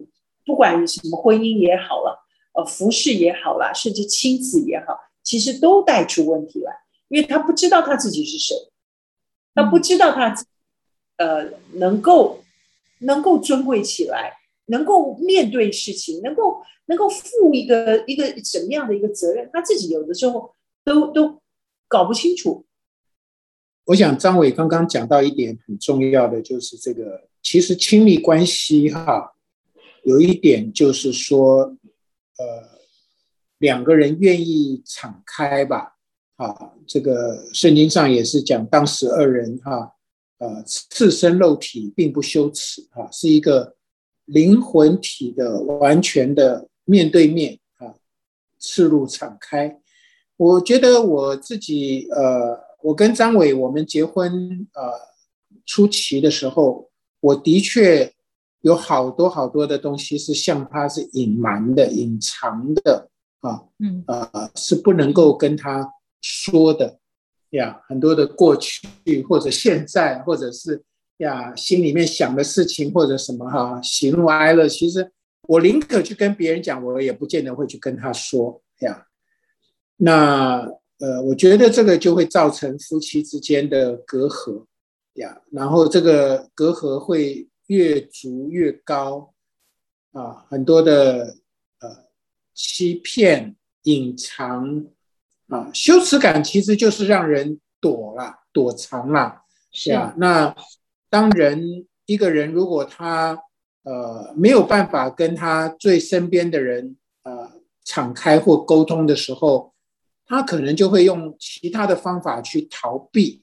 [0.45, 6.73] 不管什么婚姻也好了，呃，服饰也好了，甚至亲子也好，其实都带出问题来，
[7.09, 8.55] 因为他不知道他自己是谁，
[9.53, 10.36] 他不知道他，
[11.17, 12.41] 呃，能够
[12.99, 21.41] 能够尊贵起来，能够面对事情，能够能够负一个一个什么样的一个责任，他自己有的时候都都。
[21.91, 22.67] 搞不清楚。
[23.89, 29.33] 我想张伟刚刚讲到一点很重要的，就是这个其实亲密关系哈，
[30.03, 31.75] 有一点就是说，
[32.37, 32.45] 呃，
[33.57, 35.95] 两个人愿意敞开吧，
[36.35, 39.93] 啊，这个圣经上也是讲当时二人哈，
[40.37, 43.75] 呃，赤身肉体并不羞耻哈，是一个
[44.25, 47.95] 灵魂体的完全的面对面啊，
[48.59, 49.79] 赤露敞开。
[50.37, 54.93] 我觉得我自己，呃，我跟张伟我们结婚，呃，
[55.65, 58.13] 初期的时候，我的确
[58.61, 63.09] 有好多好多的东西是向他是隐瞒的、隐藏的，
[63.41, 66.99] 啊，嗯，呃，是不能够跟他说的
[67.51, 67.82] 呀。
[67.88, 68.88] 很多的过去
[69.27, 70.84] 或者现在，或者是
[71.17, 75.11] 呀心里面想的事情或者什么哈，喜怒哀乐，其实
[75.47, 79.05] 我宁可去跟别人讲，我也不见得会去跟他说呀。
[79.97, 80.65] 那
[80.99, 84.65] 呃，我觉得这个就会造成夫妻之间的隔阂
[85.13, 89.33] 呀，然后这个隔阂会越足越高
[90.11, 91.37] 啊，很多的
[91.79, 92.05] 呃
[92.53, 94.85] 欺骗、隐藏
[95.47, 100.13] 啊，羞耻感其实就是让人躲啦、躲藏啦，是啊。
[100.17, 100.53] 那
[101.09, 103.41] 当人一个人如果他
[103.83, 107.51] 呃没有办法跟他最身边的人呃
[107.85, 109.73] 敞开或沟通的时候，
[110.30, 113.41] 他可能就会用其他的方法去逃避，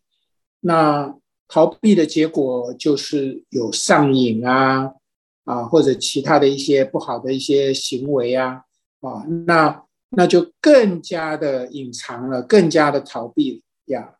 [0.61, 1.13] 那
[1.49, 4.93] 逃避的结果就是有上瘾啊，
[5.43, 8.63] 啊或者其他的一些不好的一些行为啊，
[9.01, 14.15] 啊那那就更加的隐藏了，更加的逃避呀。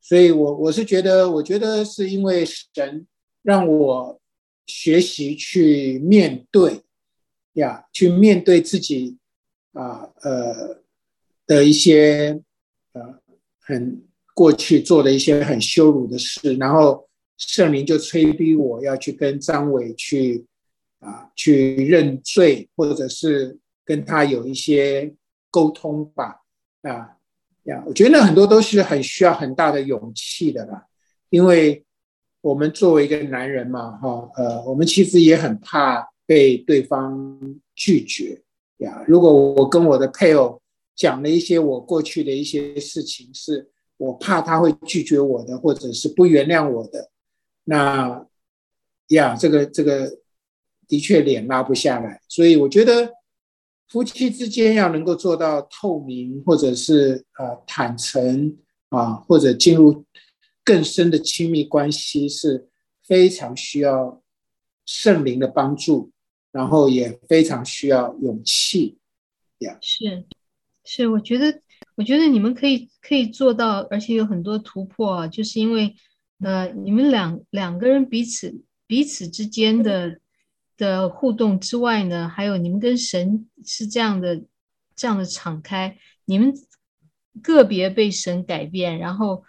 [0.00, 3.06] 所以我我是觉得，我觉得是因为神
[3.42, 4.20] 让我
[4.66, 6.82] 学习去面对
[7.54, 9.16] 呀，去面对自己
[9.74, 10.80] 啊呃。
[11.50, 12.40] 的一些
[12.92, 13.18] 呃
[13.58, 14.00] 很
[14.36, 20.46] 过去做的一些很羞辱的事，然后圣灵就催逼我要去跟张伟去
[21.00, 25.12] 啊去认罪，或者是跟他有一些
[25.50, 26.36] 沟通吧
[26.82, 27.16] 啊
[27.64, 30.86] 呀，我觉得那很多都是很需要很大的勇气的啦，
[31.30, 31.84] 因为
[32.42, 37.36] 我们作为一个男人嘛哈呃我们其实也很怕被对方
[37.74, 38.40] 拒绝
[38.76, 40.62] 呀，如果我跟我的配偶。
[41.00, 47.10] 讲了一些我过去的一些事情，是我怕他会拒绝我的，或者是不原谅我的。
[47.64, 48.26] 那
[49.08, 50.18] 呀，这个这个
[50.86, 52.20] 的确脸拉不下来。
[52.28, 53.14] 所以我觉得
[53.88, 58.58] 夫妻之间要能够做到透明，或者是呃坦诚
[58.90, 60.04] 啊，或者进入
[60.62, 62.68] 更深的亲密关系，是
[63.02, 64.22] 非常需要
[64.84, 66.10] 圣灵的帮助，
[66.52, 68.98] 然后也非常需要勇气。
[69.60, 70.26] 呀，是。
[70.92, 71.62] 是，我觉得，
[71.94, 75.94] 我觉得你们可以可以做到，而且有很多突破，就是因为，
[76.40, 80.18] 呃，你们两两个人彼此彼此之间的
[80.76, 84.42] 的互动之外呢，还有你们跟神是这样的
[84.96, 86.52] 这样的敞开，你们
[87.40, 89.44] 个别被神改变，然后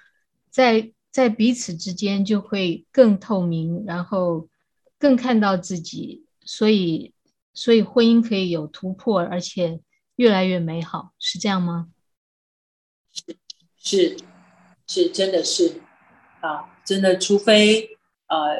[0.51, 4.47] 在在彼此之间就会更透明，然后
[4.99, 7.15] 更看到自己，所以
[7.55, 9.79] 所以婚姻可以有突破，而且。
[10.21, 11.89] 越来越美好，是这样吗？
[13.75, 14.15] 是
[14.85, 15.81] 是，真的是
[16.41, 17.97] 啊，真的，除非
[18.27, 18.55] 呃，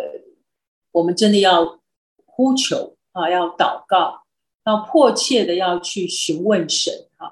[0.92, 1.80] 我们真的要
[2.26, 4.24] 呼求啊，要祷告，
[4.66, 7.30] 要迫切的要去询问神啊，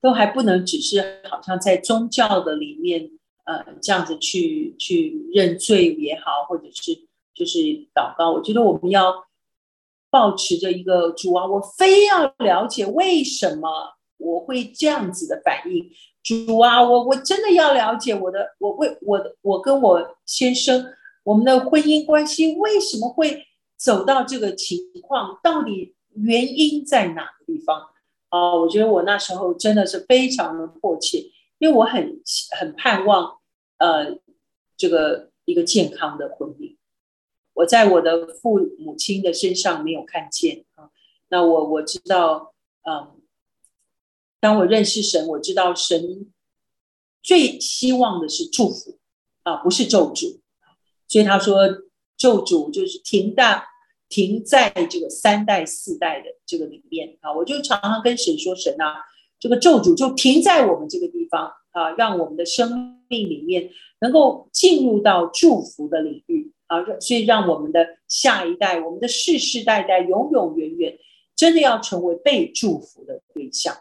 [0.00, 3.10] 都还不能只是好像在宗教的里面
[3.42, 6.94] 呃这样子去去认罪也好，或者是
[7.34, 7.58] 就是
[7.92, 9.26] 祷告，我觉得我们要。
[10.12, 15.90] 抱持着一个主啊，我非要了解为什么我会这样子的反应。
[16.22, 20.92] 主啊，我我真的要了解我的，我为我的，我跟我先生
[21.24, 23.46] 我们的婚姻关系为什么会
[23.78, 25.40] 走到这个情况？
[25.42, 27.88] 到底原因在哪个地方？
[28.28, 31.24] 啊，我觉得我那时候真的是非常的迫切，
[31.58, 32.20] 因为我很
[32.58, 33.38] 很盼望
[33.78, 34.18] 呃
[34.76, 36.71] 这个一个健康的婚姻。
[37.54, 40.88] 我在我的父母亲的身上没有看见啊，
[41.28, 42.54] 那我我知道，
[42.88, 43.20] 嗯，
[44.40, 46.32] 当我认识神，我知道神
[47.22, 48.98] 最希望的是祝福
[49.42, 50.40] 啊，不是咒诅。
[51.08, 51.68] 所以他说
[52.16, 53.62] 咒诅就是停在
[54.08, 59.04] 停在这个三代四代的这个里面啊，我就常常跟神说，神啊，
[59.38, 66.50] 这个咒诅就停在我们这个地方啊，让我们的生命里面能够进入到祝福的领域。
[66.72, 70.98] 啊，所以让我们的下一代，我们的世世代代，永永远远，
[71.36, 73.74] 真的要成为被祝福的对象。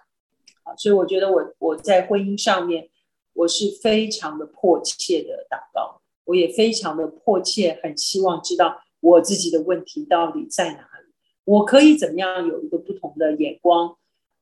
[0.63, 2.89] 啊，所以我觉得我我在婚姻上面，
[3.31, 11.13] 我是非常的迫切的祷告，我也非常的迫切，很希望知道我自己的问题到底在哪里，
[11.45, 13.95] 我可以怎么样有一个不同的眼光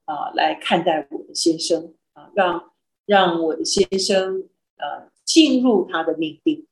[0.06, 2.72] 啊，来看待我的先生啊，让
[3.06, 6.66] 让我的先生呃进入他的命定，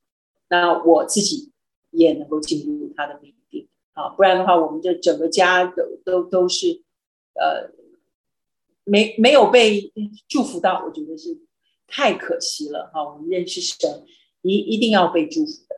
[0.50, 1.52] 那我自己。
[1.98, 6.84] 也能够进入他的命定啊，不然的话，我们这整个家都都都是，
[7.34, 7.74] 呃，
[8.84, 9.92] 没没有被
[10.28, 11.40] 祝福到，我觉得是
[11.88, 13.04] 太可惜了哈。
[13.04, 14.06] 我们认识神，
[14.44, 15.76] 一一定要被祝福的。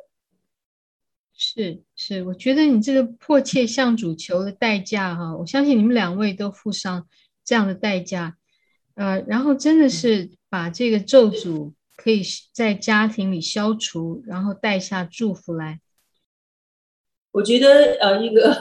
[1.33, 7.07] 是是，我觉得你这个迫切向主求的代价哈，我相信你们两位都付上
[7.45, 8.37] 这样的代价，
[8.95, 15.79] 呃，然后真的是把这个咒诅可以在家庭里消除，然后带下祝福来。
[17.31, 18.51] 我觉得呃，一个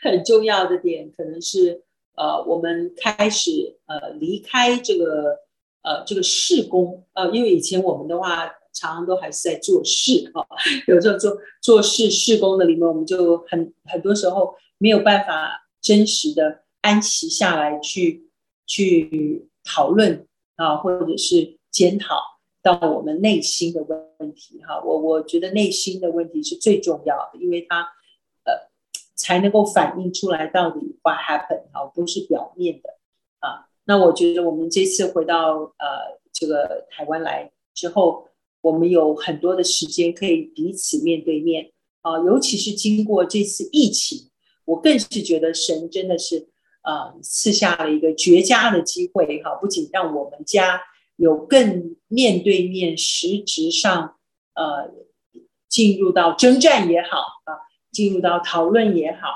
[0.00, 1.82] 很重要的点可能是
[2.14, 5.36] 呃，我们开始呃离开这个
[5.82, 10.46] 呃这个事工，呃，因为以前我们的话常常都还是在做事哈，
[10.86, 18.30] 有时候做做事事工的里面，我们就很很多时候没有办法真实的安息下来去
[18.66, 22.20] 去讨论啊，或者是检讨
[22.62, 24.80] 到我们内心的问题哈。
[24.82, 27.88] 我我觉得内心的问题是最重要的，因为它。
[29.16, 32.90] 才能够反映出来到底 what happened 啊，不是表面的
[33.40, 33.66] 啊。
[33.84, 38.28] 那我觉得我们这次回到呃这个台湾来之后，
[38.60, 42.18] 我们有很多的时间可以彼此面对面啊。
[42.18, 44.30] 尤其是经过这次疫情，
[44.66, 46.48] 我更是觉得神真的是
[46.82, 50.82] 啊赐下了一个绝佳的机会哈，不仅让我们家
[51.16, 54.16] 有更面对面实质上
[54.54, 54.92] 呃
[55.68, 57.65] 进入到征战也好啊。
[57.96, 59.28] 进入到讨论也好，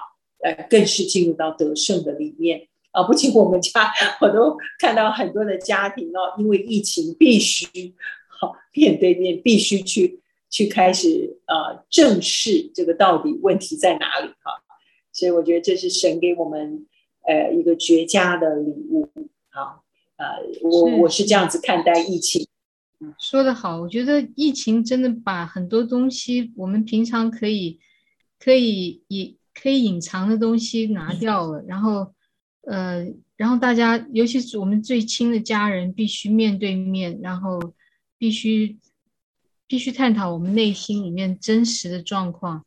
[0.45, 3.03] 呃，更是进入到得胜的里面啊！
[3.05, 3.91] 不仅我们家，
[4.21, 7.67] 我都看到很多的家庭哦，因为疫情必须
[8.29, 14.53] 好面对面，必须去去开始呃正视这个到底问题在哪里哈。
[15.11, 16.87] 所以我觉得这是神给我们
[17.27, 19.09] 呃一个绝佳的礼物
[19.49, 19.81] 啊！
[20.19, 20.27] 呃，
[20.61, 22.47] 我我是这样子看待疫情。
[23.19, 27.81] 说得好，我觉得疫情真的把很多东西我们平常可以。
[28.43, 32.15] 可以隐可以隐藏的东西拿掉了，然后，
[32.63, 37.75] 呃，然后大家，尤其是我们最亲的家人，必须面对面，然后
[38.17, 38.79] 必须
[39.67, 42.65] 必须探讨我们内心里面真实的状况。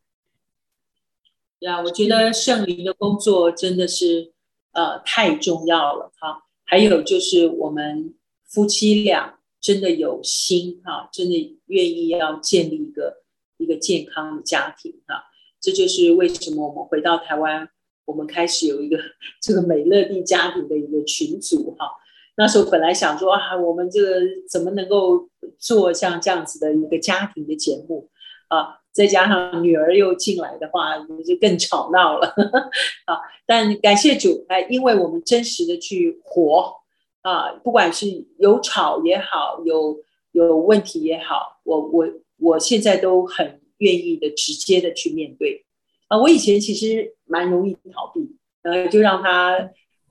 [1.60, 4.34] 呀，我觉得圣灵的工作真的是
[4.74, 6.44] 呃太重要了哈。
[6.66, 8.14] 还有就是我们
[8.44, 13.24] 夫妻俩真的有心哈，真的愿意要建立一个
[13.58, 15.24] 一个健康的家庭哈。
[15.64, 17.70] 这就是为什么我们回到台湾，
[18.04, 18.98] 我们开始有一个
[19.42, 21.88] 这个美乐蒂家庭的一个群组哈。
[22.36, 28.10] 那时候本来想说啊，我们这个怎么能够做像这样子的一个家庭的节目
[28.50, 28.80] 啊？
[28.92, 32.28] 再加上女儿又进来的话，就更吵闹了
[33.08, 33.22] 啊。
[33.46, 36.76] 但感谢主，哎，因为我们真实的去活
[37.22, 38.06] 啊，不管是
[38.38, 39.98] 有吵也好，有
[40.34, 42.06] 有问题也好，我我
[42.38, 43.63] 我现在都很。
[43.84, 45.66] 愿意的直接的去面对
[46.08, 46.18] 啊！
[46.18, 49.58] 我以前其实蛮容易逃避，呃，就让他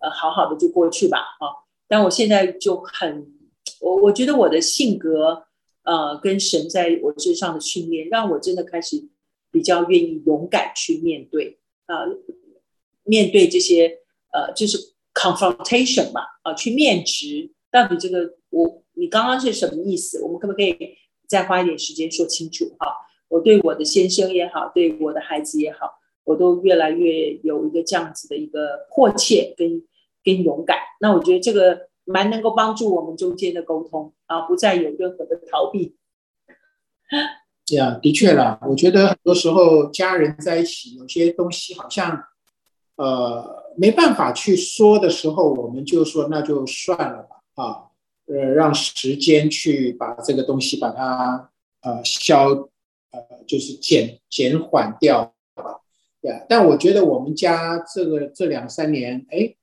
[0.01, 1.45] 呃好好的就过去吧，啊！
[1.89, 3.27] 但我现在就很，
[3.81, 5.45] 我我觉得我的性格
[5.85, 9.09] 呃跟神在我身上的训练，让我真的开始
[9.51, 12.05] 比较愿意勇敢去面对啊，
[13.05, 13.99] 面对这些
[14.33, 14.77] 呃就是
[15.15, 20.23] confrontation 吧，啊，去面质到底这个我你刚刚是什么意思？
[20.23, 20.77] 我们可不可以
[21.27, 22.87] 再花一点时间说清楚哈？
[23.33, 25.87] 我对我的先生也好，对我的孩子也好，
[26.25, 29.83] 我都越来越有一个这样子的一个迫切跟
[30.23, 30.77] 跟勇敢。
[31.01, 35.97] 那我觉得这个蛮能够帮助我们中间的沟通啊，不再有任何的逃避。
[37.65, 42.23] 这样的确啦，我觉得很多时候家人在一起，有些东西好像
[42.97, 47.89] 呃没办法去说的时候，我们就说那就算了吧啊，
[48.27, 52.69] 呃，让时间去把这个东西把它呃消。
[53.13, 55.81] 呃，就是减减缓掉吧，
[56.21, 56.41] 对啊。
[56.49, 59.55] 但我觉得我们家这个这两三年，哎，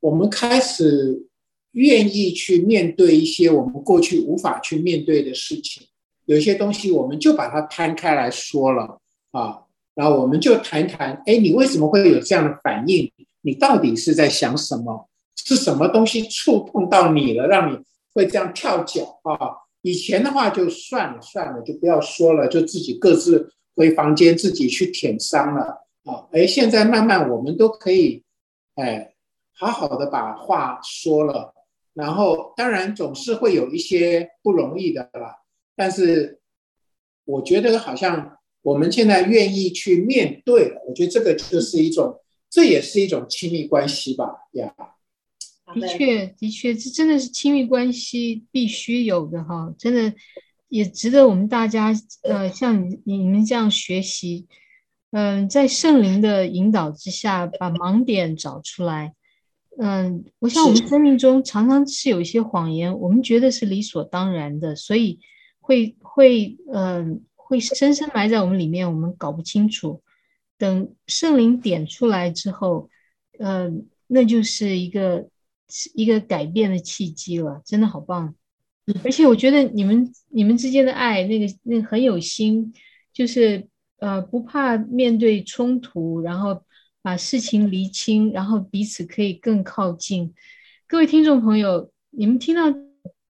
[0.00, 1.28] 我们开始
[1.72, 5.86] 愿意去面对一些我们过去无法去面对的事情，
[6.26, 9.00] 有些东西我们就把它摊开来说了
[9.32, 9.62] 啊，
[9.94, 13.12] 然后我们就谈谈，哎，你为什么会有这样的反应？
[13.42, 15.08] 你到底是在想什么？
[15.44, 17.76] 是什么东西触碰到你了，让你
[18.14, 19.61] 会这样跳脚啊？
[19.82, 26.26] 以前的话就算了算了，就不要说了，就自己各自回房间，自己去舔伤了啊！
[26.32, 28.22] 哎，现在慢慢我们都可以，
[28.76, 29.14] 哎，
[29.52, 31.52] 好好的把话说了。
[31.94, 35.36] 然后当然总是会有一些不容易的啦，
[35.76, 36.40] 但是
[37.24, 44.72] 我觉得好像我们现在愿意去面对了，我觉得这个就是一种，这也是一种亲密关系吧，呀。
[45.74, 50.14] 的确，的确，这真的是亲密关系必须有的哈，真的
[50.68, 51.92] 也值得我们大家
[52.22, 54.46] 呃，像你你们这样学习，
[55.10, 59.14] 嗯、呃，在圣灵的引导之下，把盲点找出来。
[59.78, 65.20] 嗯、呃，我想我们生命中常常是有一些谎言，我们觉得是理所当然的，所以
[65.60, 70.02] 会会嗯、呃，会深深埋在我们里面，我们搞不清楚。
[70.58, 72.88] 等圣灵点出来之后，
[73.38, 73.72] 嗯、呃，
[74.06, 75.28] 那就是一个。
[75.74, 78.34] 是一个改变的契机了，真的好棒！
[79.02, 82.74] 而且我觉得你们你们之间的爱，那个那个很有心，
[83.10, 83.66] 就是
[84.00, 86.62] 呃不怕面对冲突，然后
[87.00, 90.34] 把事情厘清，然后彼此可以更靠近。
[90.86, 92.64] 各位听众朋友，你们听到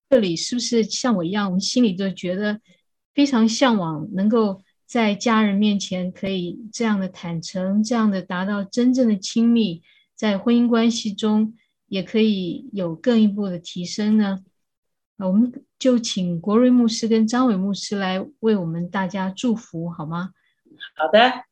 [0.09, 2.59] 这里是不是像我一样，我们心里就觉得
[3.13, 9.81] 非常向往，能够在家人面前可以这样的坦诚，这样的达到真正的亲密，
[10.13, 11.53] 在婚姻关系中
[11.93, 14.39] 也可以有更一步的提升呢？
[15.15, 20.31] 那我们就请国瑞牧师跟张伟牧师来为我们大家祝福，好吗？
[20.95, 21.43] 好的，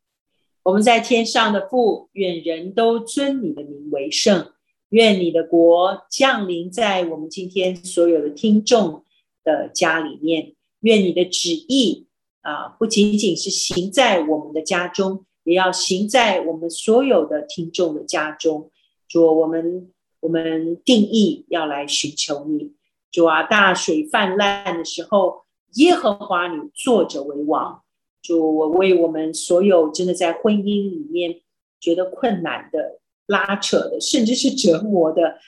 [0.63, 4.51] 我们在天上的父，愿人都尊你的名为圣，
[4.89, 9.05] 愿你的国降临在我们今天所有的听众
[9.43, 12.07] 的家里面，愿你的旨意
[12.41, 18.71] 啊，不仅仅是行在我们的家中，也要行在我们所有的听众的家中。
[19.07, 19.91] 主，我们
[20.21, 22.71] 我们定义要来寻求你。
[23.11, 25.43] 主啊，大水泛滥的时候，
[25.73, 27.83] 耶和华你坐着为王。
[28.21, 31.41] 主，我为我们所有真的在婚姻里面
[31.79, 35.39] 觉得困难的、拉扯的，甚至是折磨的，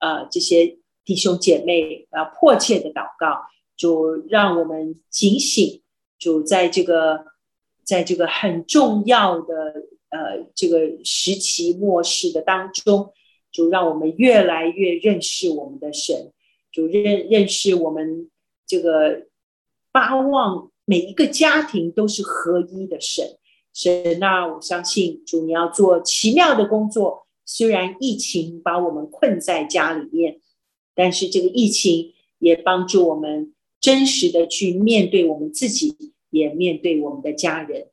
[0.00, 3.42] 呃，这些弟兄姐妹啊，迫切的祷告，
[3.76, 5.80] 主让我们警醒。
[6.18, 7.26] 主在这个，
[7.84, 9.54] 在这个很重要的
[10.10, 13.12] 呃这个时期末世的当中，
[13.52, 16.32] 主让我们越来越认识我们的神。
[16.72, 18.30] 就认认识我们
[18.66, 19.26] 这个
[19.92, 23.36] 巴望每一个家庭都是合一的神，
[23.74, 27.26] 神那我相信主你要做奇妙的工作。
[27.44, 30.40] 虽然疫情把我们困在家里面，
[30.94, 37.88] 但是这个疫情也帮助我们真实的去面对我们自己，也面对我们的家人。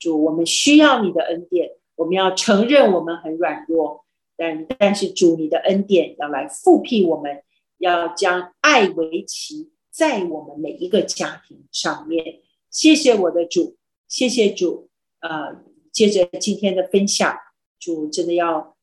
[0.00, 4.03] 主，我们需要你的恩典，我们要承认我们很软弱，
[4.36, 7.42] 但但是主你的恩典要来复辟我们。
[7.78, 12.40] 要将爱为旗在我们每一个家庭上面。
[12.70, 13.76] 谢谢我的主，
[14.08, 14.88] 谢谢主。
[15.18, 15.60] 呃，
[15.92, 17.36] 接着今天的分享，
[17.78, 18.76] 主真的要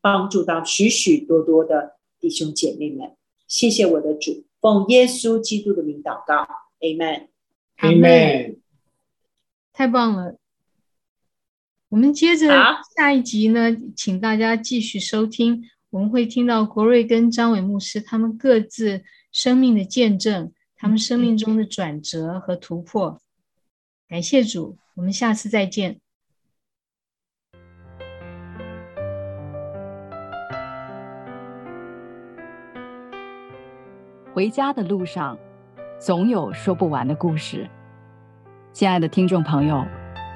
[0.00, 3.14] 帮助到许许多多的弟兄姐妹们。
[3.46, 6.48] 谢谢我的主，奉耶稣基督的名祷告
[6.80, 8.56] ，Amen，Amen。
[9.72, 10.39] 太棒了！
[11.90, 12.48] 我们接着
[12.96, 15.68] 下一集呢，请大家继续收听。
[15.90, 23.20] 我们会听到国瑞跟张伟牧师他们各自生命的见证，他们生命中的转折和突破。
[24.08, 25.98] 感谢主，我们下次再见。
[34.32, 35.36] 回家的路上，
[35.98, 37.68] 总有说不完的故事。
[38.72, 39.84] 亲爱的听众朋友，